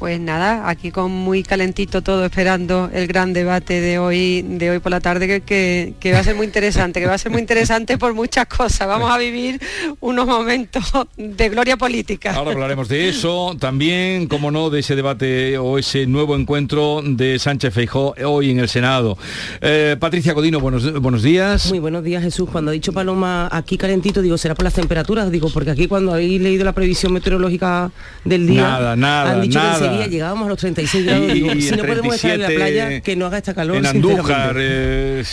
[0.00, 4.78] Pues nada, aquí con muy calentito todo esperando el gran debate de hoy, de hoy
[4.78, 7.42] por la tarde, que, que, va a ser muy interesante, que va a ser muy
[7.42, 8.88] interesante por muchas cosas.
[8.88, 9.60] Vamos a vivir
[10.00, 12.32] unos momentos de gloria política.
[12.32, 17.38] Ahora hablaremos de eso, también, como no, de ese debate o ese nuevo encuentro de
[17.38, 19.18] Sánchez Feijó hoy en el Senado.
[19.60, 21.68] Eh, Patricia Codino, buenos, buenos días.
[21.68, 22.48] Muy buenos días, Jesús.
[22.50, 26.14] Cuando ha dicho Paloma aquí calentito, digo, será por las temperaturas, digo, porque aquí cuando
[26.14, 27.90] habéis leído la previsión meteorológica
[28.24, 31.32] del día, nada, nada, han dicho nada llegábamos a los 36 grados.
[31.32, 33.76] Digo, si no podemos estar en la playa, que no haga esta calor.
[33.76, 35.24] En Andújar, eh,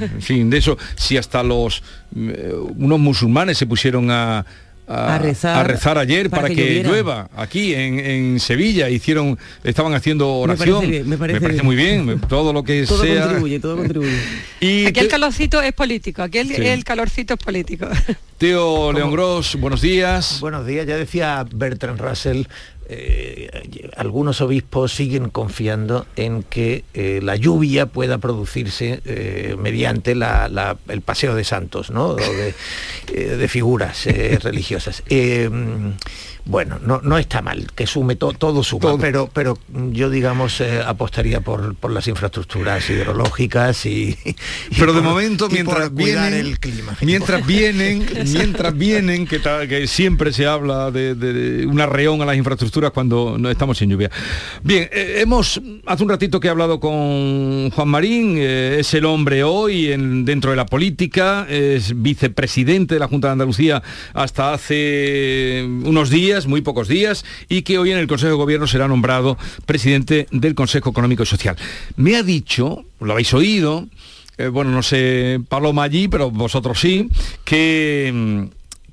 [0.00, 1.82] en fin, de eso, si hasta los
[2.16, 4.44] eh, unos musulmanes se pusieron a
[4.90, 10.24] A rezar rezar ayer para, para que llueva aquí en, en Sevilla hicieron estaban haciendo
[10.24, 11.64] Me oración parece bien, me parece bien.
[11.66, 14.16] muy bien todo lo que todo sea contribuye, todo contribuye.
[14.60, 16.54] y Aquí el te- calorcito es político, aquí el, Sí.
[16.64, 17.86] el calorcito es político.
[18.38, 22.44] Teo León Gross buenos días Buenos días, ya decía Bertrand Russell,
[22.88, 23.50] eh,
[23.96, 30.76] algunos obispos siguen confiando en que eh, la lluvia pueda producirse eh, mediante la- la-
[30.88, 32.08] el paseo de santos, ¿no?
[32.10, 32.54] O de,
[33.36, 34.06] de figuras
[34.42, 35.02] religiosas.
[36.48, 39.58] Bueno, no, no está mal, que sume to- todo suma, pero, pero
[39.92, 44.34] yo digamos eh, apostaría por, por las infraestructuras hidrológicas y, y
[44.78, 46.96] pero de por- momento mientras vienen el clima.
[47.02, 52.24] mientras vienen mientras vienen que, que siempre se habla de, de- de un arreón a
[52.24, 54.10] las infraestructuras cuando no estamos sin lluvia.
[54.62, 59.04] Bien eh, hemos hace un ratito que he hablado con Juan Marín eh, es el
[59.04, 63.82] hombre hoy en- dentro de la política es vicepresidente de la Junta de Andalucía
[64.14, 68.66] hasta hace unos días muy pocos días y que hoy en el Consejo de Gobierno
[68.66, 71.56] será nombrado presidente del Consejo Económico y Social
[71.96, 73.88] me ha dicho lo habéis oído
[74.38, 77.08] eh, bueno, no sé, Paloma allí, pero vosotros sí,
[77.44, 78.42] que, mm,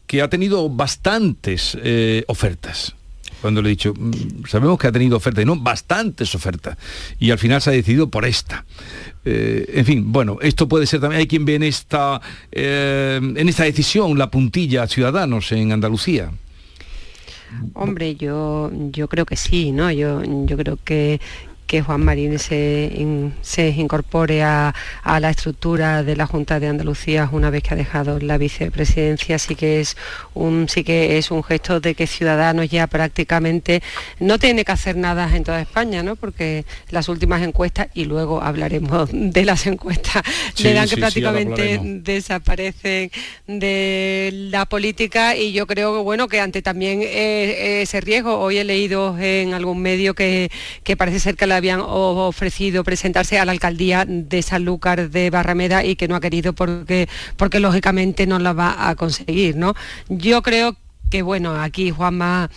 [0.08, 2.96] que ha tenido bastantes eh, ofertas.
[3.42, 6.78] Cuando le he dicho, mm, sabemos que ha tenido ofertas, y no, bastantes ofertas.
[7.20, 8.66] Y al final se ha decidido por esta.
[9.24, 12.20] Eh, en fin, bueno, esto puede ser también, hay quien ve en esta,
[12.52, 16.32] en esta decisión la puntilla a Ciudadanos en Andalucía.
[17.74, 19.92] Hombre, yo, yo creo que sí, ¿no?
[19.92, 21.20] Yo, yo creo que,
[21.68, 26.68] que Juan Marín se, in- se incorpore a, a la estructura de la Junta de
[26.68, 29.98] Andalucía una vez que ha dejado la vicepresidencia, sí que es
[30.34, 33.82] un, sí que es un gesto de que Ciudadanos ya prácticamente
[34.20, 36.16] no tiene que hacer nada en toda España, ¿no?
[36.16, 41.02] Porque las últimas encuestas, y luego hablaremos de las encuestas, Sí, le dan que sí,
[41.02, 43.12] prácticamente desaparecen
[43.48, 48.58] de la política y yo creo que bueno que ante también eh, ese riesgo hoy
[48.58, 50.52] he leído en algún medio que,
[50.84, 55.96] que parece ser que habían ofrecido presentarse a la alcaldía de Sanlúcar de Barrameda y
[55.96, 59.74] que no ha querido porque porque lógicamente no la va a conseguir no
[60.10, 60.76] yo creo
[61.10, 62.50] que bueno aquí Juanma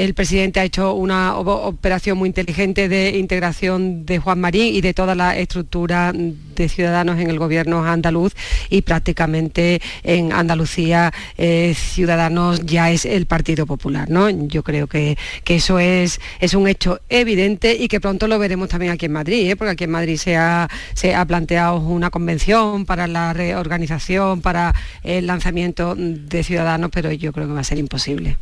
[0.00, 4.94] el presidente ha hecho una operación muy inteligente de integración de Juan Marín y de
[4.94, 8.34] toda la estructura de ciudadanos en el gobierno andaluz
[8.70, 14.08] y prácticamente en Andalucía eh, Ciudadanos ya es el Partido Popular.
[14.08, 14.30] ¿no?
[14.30, 18.70] Yo creo que, que eso es, es un hecho evidente y que pronto lo veremos
[18.70, 19.56] también aquí en Madrid, ¿eh?
[19.56, 24.74] porque aquí en Madrid se ha, se ha planteado una convención para la reorganización, para
[25.02, 28.38] el lanzamiento de Ciudadanos, pero yo creo que va a ser imposible.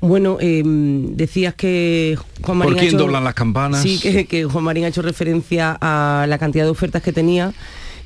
[0.00, 3.80] Bueno, eh, decías que Juan Marín ¿Por ha quién hecho- doblan las campanas?
[3.82, 7.52] Sí, que, que Juan Marín ha hecho referencia a la cantidad de ofertas que tenía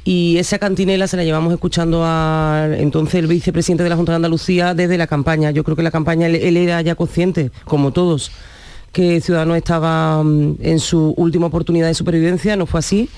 [0.05, 4.17] y esa cantinela se la llevamos escuchando al entonces el vicepresidente de la Junta de
[4.17, 5.51] Andalucía desde la campaña.
[5.51, 8.31] Yo creo que la campaña él, él era ya consciente, como todos,
[8.93, 13.09] que Ciudadanos estaba mm, en su última oportunidad de supervivencia, no fue así.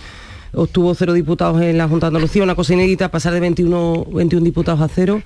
[0.55, 4.45] Obtuvo cero diputados en la Junta de Andalucía, una cosa inédita, pasar de 21, 21
[4.45, 5.23] diputados a cero.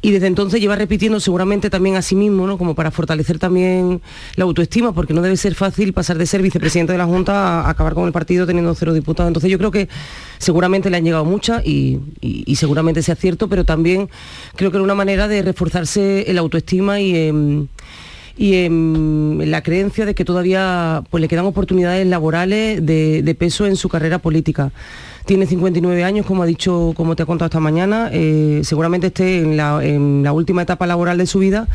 [0.00, 2.56] Y desde entonces lleva repitiendo seguramente también a sí mismo, ¿no?
[2.56, 4.00] como para fortalecer también
[4.36, 7.70] la autoestima, porque no debe ser fácil pasar de ser vicepresidente de la Junta a
[7.70, 9.28] acabar con el partido teniendo cero diputados.
[9.28, 9.88] Entonces yo creo que
[10.38, 12.00] seguramente le han llegado muchas y,
[12.54, 14.08] seguramente sea cierto, pero también
[14.54, 17.68] creo que era una manera de reforzarse en la autoestima y
[18.36, 23.66] y en la creencia de que todavía pues, le quedan oportunidades laborales de, de peso
[23.66, 24.72] en su carrera política.
[25.26, 29.38] Tiene 59 años, como ha dicho, como te ha contado esta mañana, eh, seguramente esté
[29.38, 31.68] en la, en la última etapa laboral de su vida.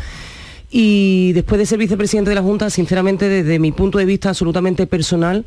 [0.72, 4.88] Y después de ser vicepresidente de la Junta, sinceramente, desde mi punto de vista absolutamente
[4.88, 5.46] personal,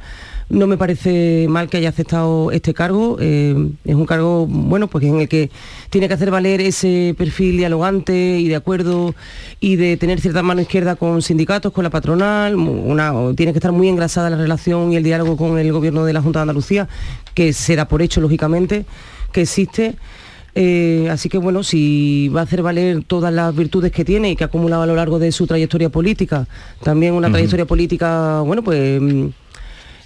[0.51, 3.18] no me parece mal que haya aceptado este cargo.
[3.20, 5.51] Eh, es un cargo, bueno, pues en el que
[5.90, 9.14] tiene que hacer valer ese perfil dialogante y de acuerdo
[9.61, 12.57] y de tener cierta mano izquierda con sindicatos, con la patronal.
[12.57, 16.12] Una, tiene que estar muy engrasada la relación y el diálogo con el gobierno de
[16.14, 16.88] la Junta de Andalucía,
[17.34, 18.86] que se da por hecho, lógicamente,
[19.32, 19.96] que existe.
[20.55, 24.36] Eh, así que bueno, si va a hacer valer todas las virtudes que tiene y
[24.36, 26.49] que ha acumulado a lo largo de su trayectoria política,
[26.82, 29.26] también una trayectoria política, bueno, pues mm,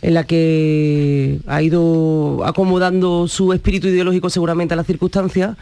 [0.03, 5.57] en la que ha ido acomodando su espíritu ideológico seguramente a las circunstancias,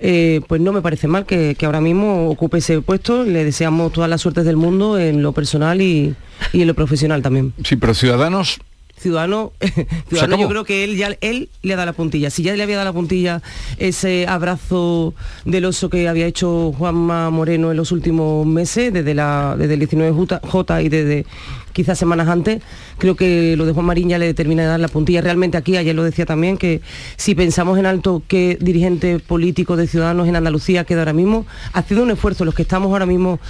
[0.00, 3.22] eh, pues no me parece mal que, que ahora mismo ocupe ese puesto.
[3.22, 6.16] Le deseamos todas las suertes del mundo en lo personal y,
[6.52, 7.52] y en lo profesional también.
[7.62, 8.58] Sí, pero Ciudadanos
[9.02, 9.52] Ciudadano,
[10.08, 12.30] Ciudadano yo creo que él ya él le ha dado la puntilla.
[12.30, 13.42] Si ya le había dado la puntilla
[13.78, 15.12] ese abrazo
[15.44, 19.88] del oso que había hecho Juanma Moreno en los últimos meses, desde la desde el
[19.88, 21.26] 19J y desde
[21.72, 22.62] quizás semanas antes.
[22.98, 25.20] Creo que lo de Juan Marín ya le termina de dar la puntilla.
[25.20, 26.80] Realmente aquí, ayer lo decía también, que
[27.16, 31.82] si pensamos en alto qué dirigente político de Ciudadanos en Andalucía queda ahora mismo, ha
[31.82, 32.44] sido un esfuerzo.
[32.44, 33.40] Los que estamos ahora mismo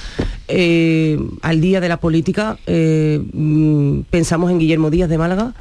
[0.48, 5.54] eh, al día de la política, eh, mm, pensamos en Guillermo Díaz de Málaga,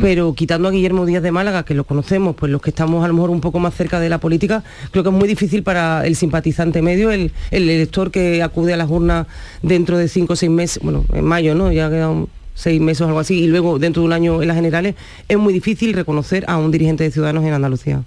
[0.00, 3.08] pero quitando a Guillermo Díaz de Málaga, que lo conocemos, pues los que estamos a
[3.08, 6.06] lo mejor un poco más cerca de la política, creo que es muy difícil para
[6.06, 9.26] el simpatizante medio, el, el elector que acude a las urnas
[9.62, 11.70] dentro de cinco o seis meses, bueno, en mayo, ¿no?
[11.72, 14.56] Ya quedan seis meses o algo así, y luego dentro de un año en las
[14.56, 14.96] generales,
[15.28, 18.02] es muy difícil reconocer a un dirigente de Ciudadanos en Andalucía.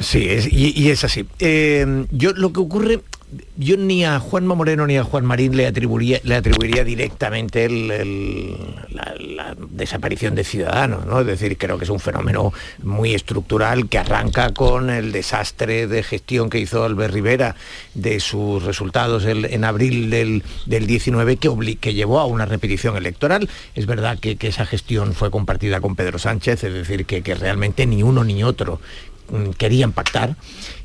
[0.00, 1.24] Sí, es- y, y es así.
[1.40, 3.00] Eh, yo lo que ocurre,
[3.56, 7.88] yo ni a Juanma Moreno ni a Juan Marín le atribuiría, le atribuiría directamente el-
[8.90, 11.20] la, desaparición de Ciudadanos, ¿no?
[11.20, 12.52] Es decir, creo que es un fenómeno
[12.82, 17.56] muy estructural que arranca con el desastre de gestión que hizo Albert Rivera
[17.94, 23.48] de sus resultados en abril del, del 19 que, que llevó a una repetición electoral.
[23.74, 27.34] Es verdad que, que esa gestión fue compartida con Pedro Sánchez, es decir, que, que
[27.34, 28.80] realmente ni uno ni otro
[29.56, 30.36] querían pactar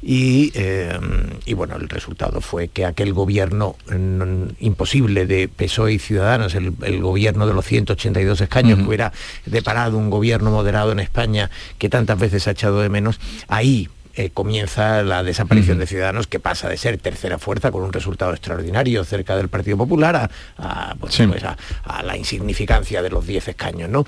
[0.01, 0.97] y, eh,
[1.45, 6.73] y bueno, el resultado fue que aquel gobierno mm, imposible de PSOE y Ciudadanos, el,
[6.83, 9.11] el gobierno de los 182 escaños, que hubiera
[9.45, 14.29] deparado un gobierno moderado en España que tantas veces ha echado de menos, ahí eh,
[14.33, 19.03] comienza la desaparición de Ciudadanos que pasa de ser tercera fuerza con un resultado extraordinario
[19.03, 23.49] cerca del Partido Popular a, a, pues, pues, a- a la insignificancia de los 10
[23.49, 24.05] escaños, ¿no?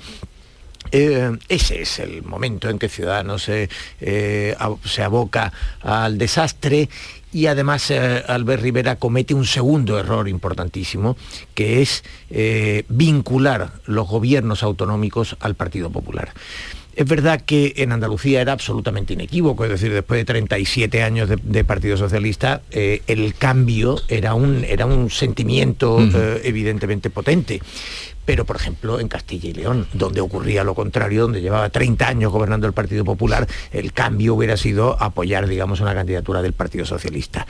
[0.90, 3.68] Eh, ese es el momento en que Ciudadanos eh,
[4.00, 5.52] eh, se aboca
[5.82, 6.88] al desastre
[7.30, 11.14] y además Albert Rivera comete un segundo error importantísimo,
[11.54, 12.02] que es
[12.88, 16.32] vincular los gobiernos autonómicos al Partido Popular.
[16.98, 21.38] Es verdad que en Andalucía era absolutamente inequívoco, es decir, después de 37 años de,
[21.40, 27.62] de Partido Socialista, eh, el cambio era un, era un sentimiento eh, evidentemente potente.
[28.28, 32.30] Pero, por ejemplo, en Castilla y León, donde ocurría lo contrario, donde llevaba 30 años
[32.30, 37.46] gobernando el Partido Popular, el cambio hubiera sido apoyar, digamos, una candidatura del Partido Socialista.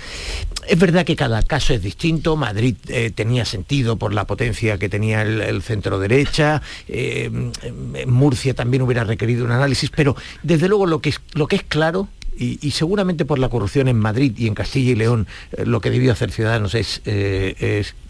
[0.68, 2.36] Es verdad que cada caso es distinto.
[2.36, 6.62] Madrid eh, tenía sentido por la potencia que tenía el, centro derecha.
[6.86, 7.24] eh,
[7.64, 10.14] en Murcia también hubiera requerido un análisis, pero
[10.44, 12.06] desde luego lo que es, claro
[12.38, 15.90] y, seguramente por la corrupción en Madrid y en Castilla y León eh, lo que
[15.90, 17.02] debió hacer Ciudadanos es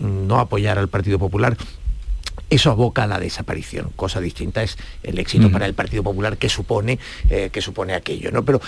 [0.01, 1.57] no apoyar al Partido Popular.
[2.51, 3.91] Eso aboca a la desaparición.
[3.97, 5.53] Cosa distinta es el éxito Mm.
[5.53, 6.99] para el Partido Popular que supone,
[7.31, 8.31] eh, que supone aquello.
[8.33, 8.45] ¿no?
[8.45, 8.61] Pero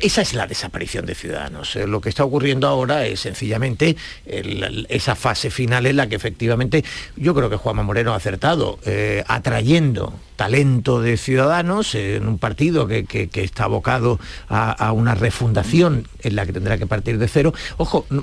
[0.00, 1.74] esa es la desaparición de Ciudadanos.
[1.76, 3.96] Eh, lo que está ocurriendo ahora es sencillamente
[4.26, 6.84] el- esa fase final en la que efectivamente
[7.16, 12.86] yo creo que Juanma Moreno ha acertado, eh, atrayendo talento de ciudadanos en un partido
[12.86, 17.18] que, que- que está abocado a, a una refundación en la que tendrá que partir
[17.18, 17.54] de cero.
[17.78, 18.22] Ojo, n-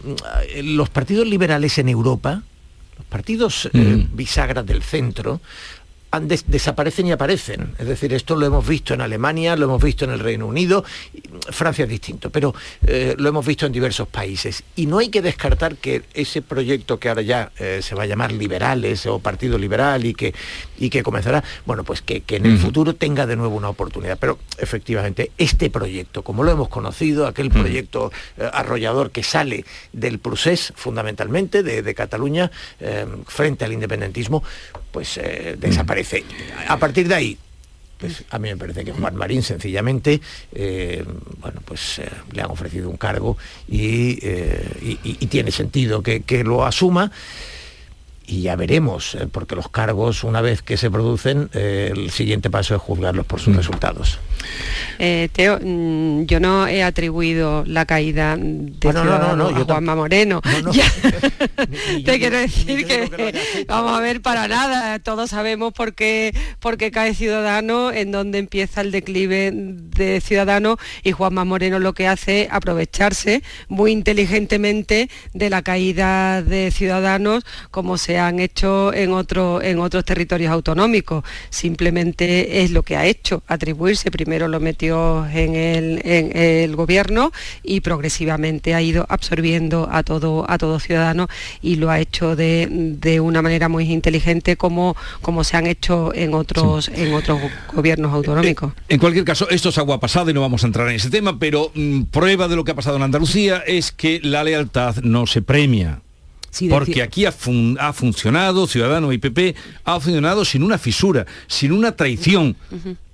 [0.49, 2.43] eh, los partidos liberales en Europa,
[3.13, 5.39] partidos eh, bisagras del centro,
[6.21, 7.75] des- desaparecen y aparecen.
[7.77, 10.83] Es decir, esto lo hemos visto en Alemania, lo hemos visto en el Reino Unido,
[11.49, 12.53] Francia es distinto, pero
[12.85, 14.63] eh, lo hemos visto en diversos países.
[14.75, 18.05] Y no hay que descartar que ese proyecto que ahora ya eh, se va a
[18.07, 20.33] llamar liberales o Partido Liberal y que,
[20.83, 24.17] y que comenzará, bueno, pues que, que en el futuro tenga de nuevo una oportunidad.
[24.19, 29.63] Pero efectivamente, este proyecto, como lo hemos conocido, aquel proyecto eh, arrollador que sale
[29.93, 34.43] del procés fundamentalmente de, de Cataluña eh, frente al independentismo,
[34.91, 36.23] pues eh, desaparece.
[36.67, 37.37] A partir de ahí,
[37.97, 40.19] pues a mí me parece que Juan Marín sencillamente,
[40.53, 41.05] eh,
[41.39, 43.37] bueno, pues eh, le han ofrecido un cargo
[43.69, 47.11] eh, y- y tiene sentido que, que lo asuma.
[48.25, 52.49] Y ya veremos, eh, porque los cargos, una vez que se producen, eh, el siguiente
[52.49, 54.17] paso es juzgarlos por sus resultados.
[54.99, 59.59] Eh, Teo, mm, yo no he atribuido la caída de Ah, no, no, no, a
[59.59, 60.41] yo Juanma Moreno.
[60.43, 60.71] No, no.
[60.73, 60.85] Ya.
[61.93, 64.99] Ni- Te quiero decir que, vamos a ver para nada.
[64.99, 70.77] Todos sabemos por qué, por qué cae Ciudadano, en donde empieza el declive de Ciudadano
[71.03, 77.43] y Juanma Moreno lo que hace es aprovecharse muy inteligentemente de la caída de Ciudadanos
[77.71, 81.23] como se han hecho en, otro, en otros territorios autonómicos.
[81.49, 84.11] Simplemente es lo que ha hecho, atribuirse.
[84.11, 87.31] Primero lo metió en el, en el gobierno
[87.63, 91.27] y progresivamente ha ido absorbiendo a todo, a todo ciudadano
[91.61, 96.13] y lo ha hecho de, de una manera muy inteligente como, como se han hecho
[96.13, 97.41] en otros, en otros
[97.73, 98.73] gobiernos autonómicos.
[98.89, 101.39] En cualquier caso, esto es agua pasada y no vamos a entrar en ese tema,
[101.39, 105.27] pero mm, prueba de lo que ha pasado en Andalucía es que la lealtad no
[105.27, 106.01] se premia.
[106.53, 111.25] Sí, Porque aquí ha, fun- ha funcionado, Ciudadanos y PP, ha funcionado sin una fisura,
[111.47, 112.55] sin una traición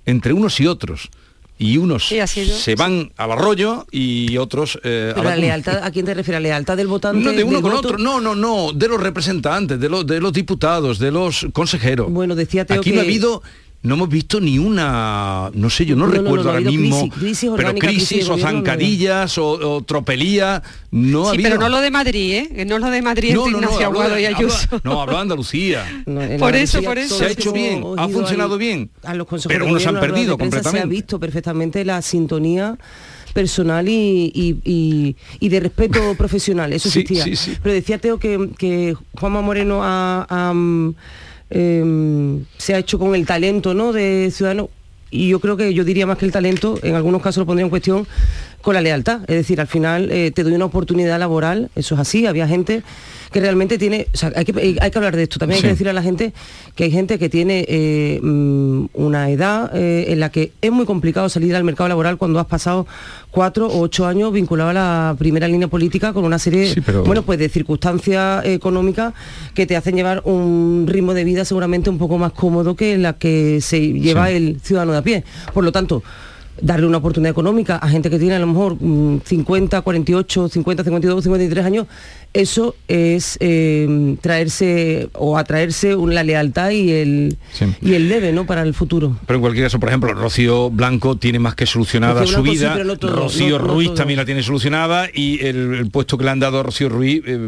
[0.04, 1.08] entre unos y otros.
[1.58, 6.06] y unos Sí, se van al arroyo y otros eh, a la lealtad, ¿a quién
[6.06, 6.42] te refieres?
[6.42, 7.22] ¿La lealtad del votante?
[7.22, 7.88] No, de uno con voto?
[7.88, 12.10] otro, no, no, no, de los representantes, de los, de los diputados, de los consejeros.
[12.10, 13.42] Bueno, decía Teo Aquí que- no ha habido,
[13.82, 16.60] no hemos visto ni una, no sé, yo no, No, no, no, recuerdo no ahora
[16.70, 21.48] mismo, crisis- crisis pero crisis o no zancadillas o, o tropelía, no ha sí, habido.
[21.50, 22.64] pero no lo de Madrid, ¿eh?
[22.66, 24.68] No lo de Madrid entre Ignacio Aguado de- y Ayuso.
[24.70, 26.04] hablo- no, hablo de Andalucía.
[26.38, 27.16] Por eso, por eso.
[27.16, 28.90] Se ha hecho bien, ha funcionado bien.
[29.02, 30.94] a los consejos Pero unos han perdido prensa, Se ha completamente.
[30.96, 32.76] visto perfectamente la sintonía
[33.32, 37.24] personal y, y- y- y de respeto profesional, eso Sí, existía.
[37.24, 37.56] sí, sí.
[37.62, 40.52] Pero decía Teo que, que Juanma Moreno ha- ha,
[41.50, 43.92] em, se ha hecho con el talento ¿no?
[43.92, 44.70] de Ciudadano
[45.10, 47.64] y yo creo que yo diría más que el talento, en algunos casos lo pondría
[47.64, 48.06] en cuestión
[48.62, 49.20] con la lealtad.
[49.22, 52.82] Es decir, al final eh, te doy una oportunidad laboral, eso es así, había gente
[53.32, 55.66] que realmente tiene, o sea, hay que, hay que hablar de esto, también hay Sí.
[55.68, 56.32] que decirle a la gente
[56.74, 60.84] que hay gente que tiene eh, mm, una edad eh, en la que es muy
[60.84, 62.88] complicado salir al mercado laboral cuando has pasado
[63.30, 67.04] cuatro o ocho años vinculado a la primera línea política con una serie Sí, pero-
[67.04, 69.14] bueno pues de circunstancias económicas
[69.54, 73.12] que te hacen llevar un ritmo de vida seguramente un poco más cómodo que la
[73.12, 74.34] que se lleva Sí.
[74.34, 75.24] el ciudadano de a pie.
[75.54, 76.02] Por lo tanto,
[76.60, 80.84] darle una oportunidad económica a gente que tiene a lo mejor mm, 50, 48, 50,
[80.84, 81.86] 52, 53 años,
[82.32, 87.64] eso es eh, traerse o atraerse un- la lealtad y el, Sí.
[87.82, 88.46] y el debe ¿no?
[88.46, 89.16] para el futuro.
[89.26, 92.50] Pero en cualquier caso, por ejemplo, Rocío Blanco tiene más que solucionada Rocío su sí,
[92.50, 96.18] vida, pero no todo, Rocío no- Ruiz también la tiene solucionada y el, el puesto
[96.18, 97.38] que le han dado a Rocío Ruiz, eh,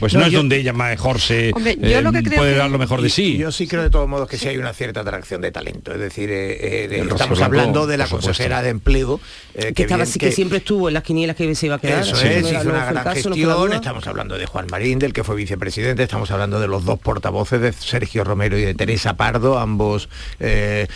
[0.00, 2.38] pues no, No, es yo- donde ella mejor se Hombre, yo eh, lo que creo
[2.38, 3.36] puede que- dar lo mejor de sí.
[3.36, 5.92] Yo sí creo de todos modos que sí hay una cierta atracción de talento.
[5.92, 8.30] Es decir, eh, eh, estamos Blanco, hablando de la supuesto.
[8.48, 9.20] Consejera de empleo.
[9.54, 11.78] eh, que, estaba bien- así, que, siempre estuvo en las quinielas que se iba a
[11.78, 12.02] quedar.
[12.02, 13.72] Eso es, no hizo no una gran caso, gestión.
[13.72, 16.02] Estamos hablando de Juan Marín, del que fue vicepresidente.
[16.02, 20.08] Estamos hablando de los dos portavoces, de Sergio Romero y de Teresa Pardo, ambos
[20.40, 20.86] eh,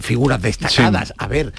[0.00, 1.14] figuras destacadas.
[1.18, 1.52] A ver.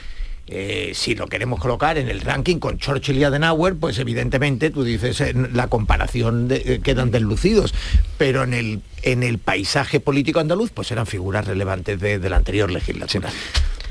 [0.49, 4.85] eh, si lo queremos colocar en el ranking con Churchill y Adenauer, pues evidentemente tú
[4.85, 7.73] dices en la comparación de- eh, quedan deslucidos,
[8.17, 12.37] pero en el en el paisaje político andaluz, pues eran figuras relevantes de, de la
[12.37, 13.29] anterior legislatura.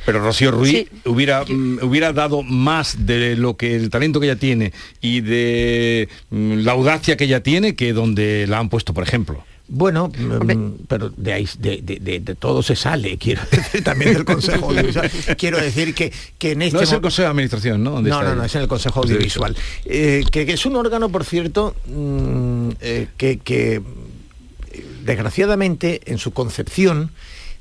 [0.06, 0.88] Pero Rocío Ruiz Sí.
[1.04, 6.08] hubiera, mm, hubiera dado más de lo que el talento que ella tiene y de
[6.30, 9.44] mm, la audacia que ella tiene que donde la han puesto, por ejemplo.
[9.68, 14.14] Bueno, mm, pero de ahí de, de- de- de todo se sale, quiero decir, también
[14.14, 15.10] del Consejo Audiovisual.
[15.36, 17.90] Quiero decir que, que en este No es el Consejo de Administración, ¿no?
[17.90, 19.56] ¿Dónde no, no, no, es en el Consejo Audiovisual.
[19.86, 23.74] Eh, que, que es un órgano, por cierto, mm, eh, que, que,
[24.72, 27.10] eh, desgraciadamente en su concepción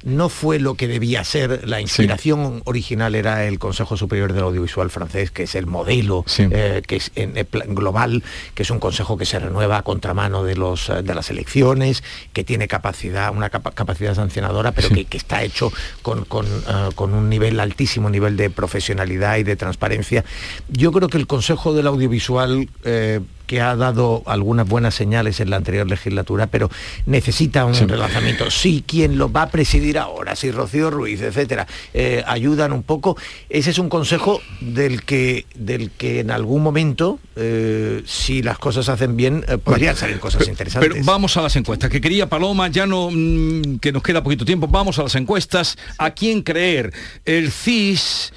[0.05, 1.67] no fue lo que debía ser.
[1.67, 6.81] La inspiración original era el Consejo Superior del Audiovisual francés, que es el modelo, eh,
[6.87, 10.43] que es en el plan global, que es un consejo que se renueva a contramano
[10.43, 12.03] de, los, eh, de las elecciones,
[12.33, 16.89] que tiene capacidad, una capa- capacidad sancionadora, pero que, que está hecho con, con, eh,
[16.95, 20.23] con un nivel altísimo nivel de profesionalidad y de transparencia.
[20.69, 25.49] Yo creo que el Consejo del Audiovisual eh, que ha dado algunas buenas señales en
[25.49, 26.69] la anterior legislatura, pero
[27.05, 28.49] necesita un relanzamiento.
[28.51, 33.17] Si quien lo va a presidir ahora, si Rocío Ruiz, etcétera, eh, ayudan un poco,
[33.49, 38.85] ese es un consejo del que, del que en algún momento, eh, si las cosas
[38.85, 40.91] se hacen bien, eh, podrían salir cosas interesantes.
[40.91, 44.45] Pero vamos a las encuestas, que quería Paloma, ya no, mm, que nos queda poquito
[44.45, 45.77] tiempo, vamos a las encuestas.
[45.97, 46.93] ¿A quién creer?
[47.25, 48.33] El CIS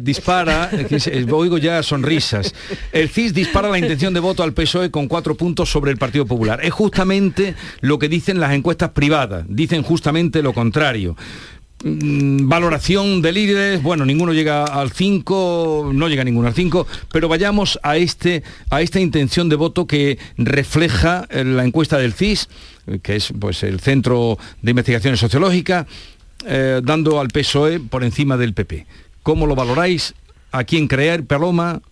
[0.00, 0.70] dispara,
[1.30, 2.54] oigo ya sonrisas,
[2.92, 6.26] el CIS dispara la intención de voto al PSOE con cuatro puntos sobre el Partido
[6.26, 6.58] Popular.
[6.64, 11.16] Es justamente lo que dicen las encuestas privadas, dicen justamente lo contrario.
[11.84, 17.28] Mm, Valoración de líderes, bueno, ninguno llega al 5, no llega ninguno al 5, pero
[17.28, 22.48] vayamos a, este, a esta intención de voto que refleja eh, la encuesta del CIS,
[23.02, 25.86] que es pues, el Centro de Investigaciones Sociológicas,
[26.44, 28.84] eh, dando al PSOE por encima del PP.
[29.22, 30.14] ¿Cómo lo valoráis?
[30.50, 31.82] ¿A quién creer, Paloma?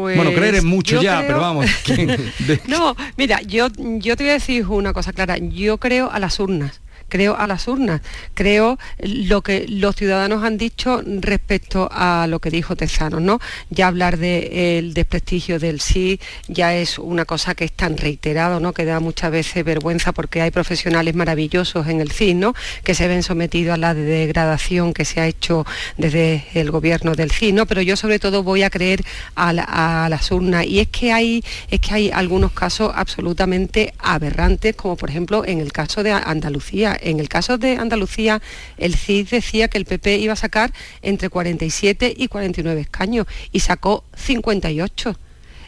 [0.00, 1.66] Pues, bueno, creer es mucho ya, creo- pero vamos.
[1.84, 5.36] ¿quién- de- No, mira, yo, yo te voy a decir una cosa clara.
[5.38, 6.80] Yo creo a las urnas.
[7.10, 8.00] Creo a las urnas,
[8.34, 13.38] creo lo que los ciudadanos han dicho respecto a lo que dijo Tezanos, ¿no?
[13.68, 18.72] Ya hablar del desprestigio del sí ya es una cosa que es tan reiterado, ¿no?
[18.72, 22.54] Que da muchas veces vergüenza porque hay profesionales maravillosos en el CIS, ¿no?
[22.84, 25.66] Que se ven sometidos a la degradación que se ha hecho
[25.98, 27.66] desde el gobierno del CIS, ¿no?
[27.66, 29.04] Pero yo sobre todo voy a creer
[29.34, 33.92] a, la- a las urnas y es que hay es que hay algunos casos absolutamente
[33.98, 38.40] aberrantes como por ejemplo en el caso de Andalucía en el caso de Andalucía
[38.76, 40.72] el CIS decía que el PP iba a sacar
[41.02, 45.16] entre 47 y 49 escaños y sacó 58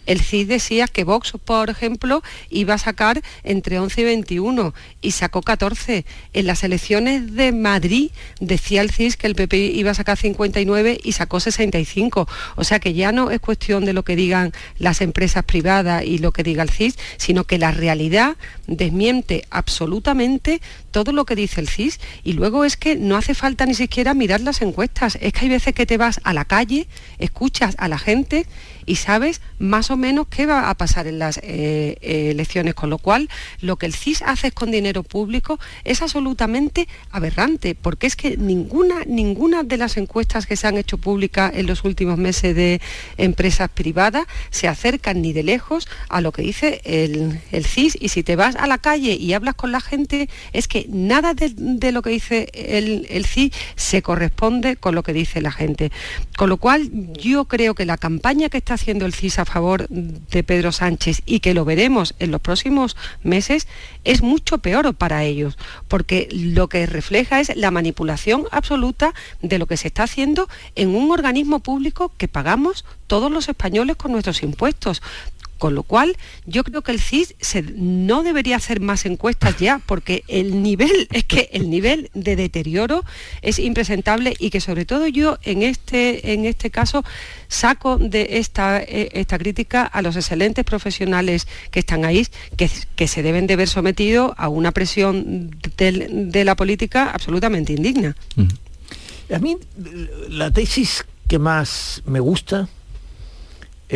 [0.07, 5.13] el CIS decía que Vox, por ejemplo, iba a sacar entre 11 y 21 y
[5.13, 6.05] sacó 14.
[6.33, 11.01] En las elecciones de Madrid decía el CIS que el PP iba a sacar 59
[11.03, 12.29] y sacó 65.
[12.57, 16.19] O sea que ya no es cuestión de lo que digan las empresas privadas y
[16.19, 18.37] lo que diga el CIS, sino que la realidad
[18.67, 23.67] desmiente absolutamente todo lo que dice el CIS y luego es que no hace falta
[23.67, 26.87] ni siquiera mirar las encuestas, es que hay veces que te vas a la calle,
[27.19, 28.47] escuchas a la gente
[28.87, 32.91] y sabes más o menos qué va a pasar en las eh, eh, elecciones, con
[32.91, 33.29] lo cual
[33.61, 39.05] lo que el CIS hace con dinero público es absolutamente aberrante, porque es que ninguna,
[39.07, 42.81] ninguna de las encuestas que se han hecho públicas en los últimos meses de
[43.17, 48.23] empresas privadas se acercan ni de lejos a lo que dice el, CIS y si
[48.23, 52.03] te vas a la calle y hablas con la gente es que nada de, lo
[52.03, 55.93] que dice el CIS se corresponde con lo que dice la gente.
[56.37, 59.87] Con lo cual yo creo que la campaña que está haciendo el CIS a favor
[59.89, 63.69] de Pedro Sánchez y que lo veremos en los próximos meses
[64.05, 65.59] es mucho peor para ellos,
[65.89, 70.95] porque lo que refleja es la manipulación absoluta de lo que se está haciendo en
[70.95, 75.03] un organismo público que pagamos todos los españoles con nuestros impuestos.
[75.63, 79.81] Con lo cual, yo creo que el CIS se, no debería hacer más encuestas ya,
[79.87, 83.05] porque el nivel, es que el nivel de deterioro
[83.43, 87.05] es impresentable y que sobre todo yo en este, en este caso
[87.47, 93.07] saco de esta, eh, esta crítica a los excelentes profesionales que están ahí, que, que
[93.07, 98.17] se deben de ver sometidos a una presión de, la política absolutamente indigna.
[99.33, 99.57] A mí
[100.29, 102.69] la tesis que más me gusta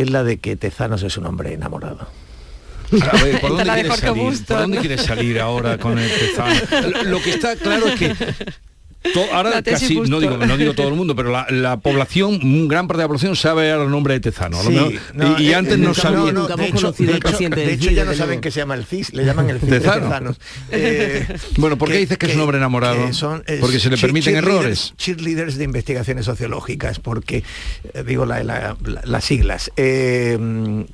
[0.01, 2.07] es la de que Tezanos es un hombre enamorado.
[3.11, 4.45] A ver, ¿por dónde, quieres salir?
[4.45, 6.55] ¿Por dónde quieres salir ahora con el Tezano?
[6.89, 8.15] Lo- Lo que está claro es que
[9.13, 12.67] to- ahora casi, no digo, no digo todo el mundo, pero la, la población, un
[12.67, 14.61] gran parte de la población sabe ahora el nombre de Tezano.
[14.63, 16.31] Sí, no, y, y eh, antes eh, no nunca- sabía.
[16.31, 18.85] no, no, de hecho, de hecho- de hecho ya no saben que se llama el
[18.85, 20.01] CIS, le llaman el CIS de Tezano.
[20.07, 20.39] Tezanos.
[20.71, 21.25] Eh,
[21.57, 23.11] Bueno, ¿por qué dices que es un hombre enamorado?
[23.13, 24.93] son, eh, Porque se le permiten cheerleaders- errores.
[24.97, 27.43] Cheerleaders de investigaciones sociológicas, porque,
[27.93, 29.71] eh, digo, la- la- la- las siglas.
[29.77, 30.37] eh,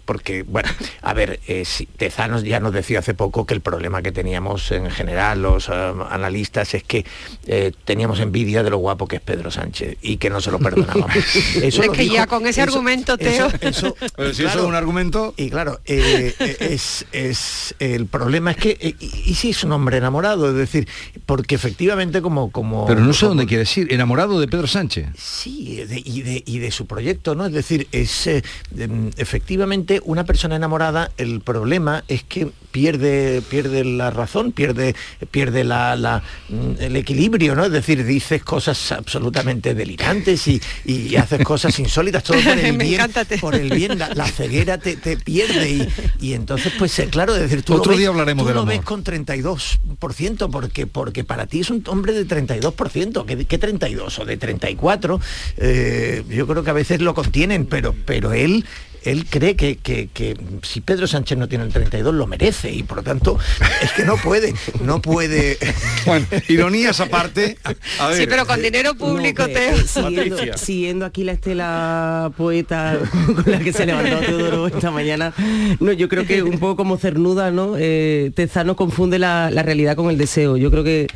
[0.05, 0.69] porque, bueno,
[1.01, 4.71] a ver, eh, si Tezanos ya nos decía hace poco que el problema que teníamos
[4.71, 7.05] en general los eh, analistas es que
[7.47, 10.57] eh, teníamos envidia de lo guapo que es Pedro Sánchez y que no se lo
[10.57, 11.13] perdonábamos.
[11.61, 13.69] Es lo que dijo- ya con ese eso- argumento, eso- Teo.
[13.69, 15.35] eso- Pero si eso es un argumento...
[15.37, 19.63] y claro, eh, eh, es, es- el problema es que, eh, y, y sí es
[19.63, 20.87] un hombre enamorado, es decir,
[21.27, 22.51] porque efectivamente como...
[22.51, 23.93] como Pero no sé como- dónde quieres ir.
[23.93, 25.09] Enamorado de Pedro Sánchez.
[25.15, 27.45] Sí, de- y, de, y de su proyecto, ¿no?
[27.45, 28.43] Es decir, es eh,
[28.75, 34.95] em, efectivamente una persona enamorada, el problema es que pierde, pierde la razón, pierde,
[35.31, 37.65] pierde la, la, mm, el equilibrio, ¿no?
[37.65, 42.99] Es decir, dices cosas absolutamente delirantes y, y haces cosas insólitas, todo por el bien,
[43.39, 45.87] por el bien, la, la ceguera te, te pierde y,
[46.19, 48.55] y entonces pues eh, claro, es decir, tú Otro lo ves, día hablaremos tú del
[48.55, 48.73] lo amor.
[48.73, 54.19] ves con 32%, porque, porque para ti es un hombre de 32%, ¿qué, qué 32
[54.19, 55.21] o de 34?
[55.57, 58.65] Eh, yo creo que a veces lo contienen, pero, pero él
[59.05, 62.83] él cree que, que- que si Pedro Sánchez no tiene el 32 lo merece y
[62.83, 63.37] por lo tanto
[63.81, 65.57] es que no puede, no puede.
[66.05, 67.57] Bueno, ironías aparte.
[67.99, 69.77] A ver, Sí, pero con dinero público, No, Teo.
[69.77, 75.33] eh, siguiendo aquí la estela poeta con la que se levantó Teodoro esta mañana,
[75.79, 77.75] no, yo creo que un poco como cernuda, ¿no?
[77.77, 80.57] Eh, Tezano confunde la, la realidad con el deseo.
[80.57, 81.07] Yo creo que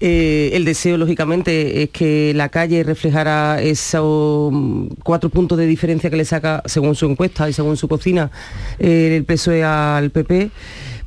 [0.00, 6.08] eh, el deseo, lógicamente, es que la calle reflejara esos mm, cuatro puntos de diferencia
[6.08, 8.30] que le saca, según su encuesta y según su cocina,
[8.78, 10.50] eh, el PSOE al PP.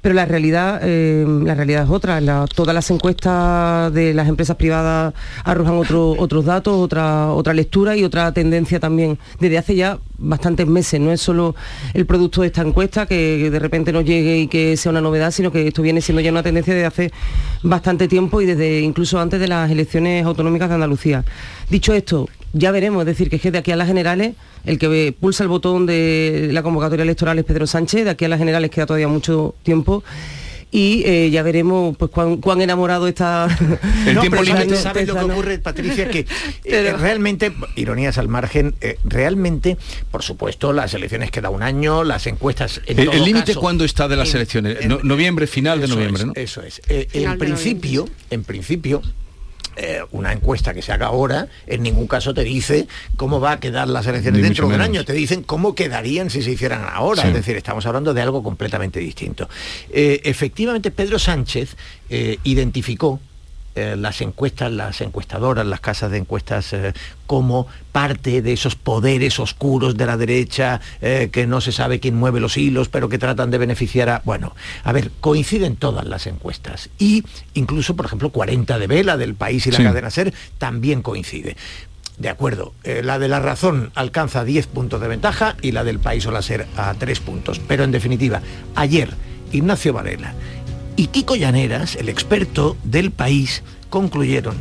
[0.02, 2.20] Pero la realidad, eh, la realidad es otra.
[2.48, 8.04] Todas las encuestas de las empresas privadas arrojan otro- otros datos, otra, otra lectura y
[8.04, 11.00] otra tendencia también desde hace ya bastantes meses.
[11.00, 11.56] No es solo
[11.94, 15.30] el producto de esta encuesta que de repente nos llegue y que sea una novedad,
[15.30, 17.12] sino que esto viene siendo ya una tendencia desde hace
[17.62, 21.24] bastante tiempo y desde incluso antes de las elecciones autonómicas de Andalucía.
[21.70, 24.34] Dicho esto, ya veremos, es decir, que es que de aquí a las generales,
[24.66, 28.30] el que pulsa el botón de la convocatoria electoral es Pedro Sánchez, de aquí a
[28.30, 30.04] las generales queda todavía mucho tiempo.
[30.74, 33.46] Y eh, ya veremos pues cuán, cuán enamorado está
[34.08, 34.78] El No, tiempo pero límite.
[34.78, 36.10] ¿sabes- ¿Sabes lo que ocurre, Patricia?
[36.10, 36.26] Que
[36.64, 39.76] eh, realmente, ironías al margen, eh, realmente,
[40.12, 42.80] por supuesto, las elecciones queda un año, las encuestas.
[42.86, 44.78] en El todo el límite caso, cuándo está de las en- elecciones.
[44.80, 46.34] en- No- noviembre, final de noviembre, es, ¿no?
[46.38, 46.82] Eso es.
[46.88, 49.02] Eh, en principio, en principio,
[49.84, 53.60] eh, una encuesta que se haga ahora en ningún caso te dice cómo va a
[53.60, 56.86] quedar las elecciones Ni dentro de un año, te dicen cómo quedarían si se hicieran
[56.88, 57.24] ahora.
[57.24, 57.30] Sí.
[57.30, 59.50] Es decir, estamos hablando de algo completamente distinto.
[59.90, 61.76] Eh, efectivamente, Pedro Sánchez
[62.12, 63.20] eh, identificó
[63.76, 66.94] eh, las encuestas, las encuestadoras, las casas de encuestas eh,
[67.28, 72.16] como parte de esos poderes oscuros de la derecha, eh, que no se sabe quién
[72.16, 74.22] mueve los hilos, pero que tratan de beneficiar a...
[74.26, 76.90] Bueno, a ver, coinciden todas las encuestas.
[77.00, 79.84] Y incluso, por ejemplo, 40 de Vela del País y la Sí.
[79.84, 81.56] cadena Ser también coincide.
[82.18, 86.00] De acuerdo, eh, la de la razón alcanza 10 puntos de ventaja y la del
[86.00, 87.60] País o la Ser a 3 puntos.
[87.68, 88.42] Pero en definitiva,
[88.76, 89.10] ayer
[89.52, 90.34] Ignacio Varela
[90.96, 94.56] y Kiko Llaneras, el experto del país, concluyeron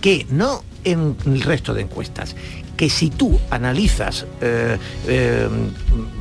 [0.00, 2.36] que no en el resto de encuestas,
[2.76, 5.48] que si tú analizas eh, eh,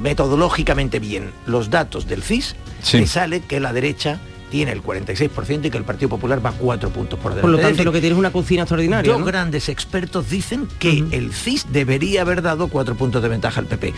[0.01, 2.99] metodológicamente bien los datos del CIS, Sí.
[2.99, 4.19] te sale que la derecha
[4.51, 7.41] tiene el 46% y que el Partido Popular va 4 puntos por delante.
[7.41, 9.11] Por lo tanto, decir, lo que tiene es una cocina extraordinaria.
[9.11, 9.25] Dos ¿no?
[9.25, 13.93] grandes expertos dicen que el CIS debería haber dado cuatro puntos de ventaja al PP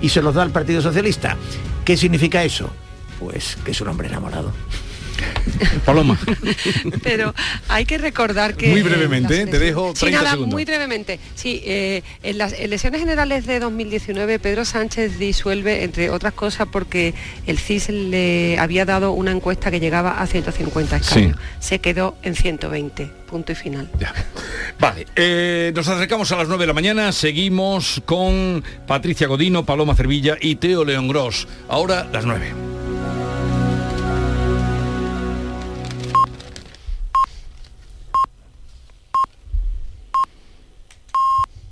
[0.00, 1.36] y se los da al Partido Socialista.
[1.84, 2.70] ¿Qué significa eso?
[3.20, 4.52] Pues que es un hombre enamorado.
[5.84, 6.18] Paloma.
[7.02, 7.34] Pero
[7.68, 8.68] hay que recordar que...
[8.68, 10.54] Muy eh, brevemente, te dejo 30 sí, nada, segundos.
[10.54, 11.18] muy brevemente.
[11.34, 17.14] Sí, eh, en las elecciones generales de 2019 Pedro Sánchez disuelve, entre otras cosas, porque
[17.46, 21.36] el CIS le había dado una encuesta que llegaba a 150 escaños.
[21.60, 23.90] Se quedó en 120, punto y final.
[24.78, 29.94] Vale, eh, nos acercamos a las 9 de la mañana, seguimos con Patricia Godino, Paloma
[29.94, 31.46] Cervilla y Teo León Gross.
[31.68, 32.71] Ahora las 9.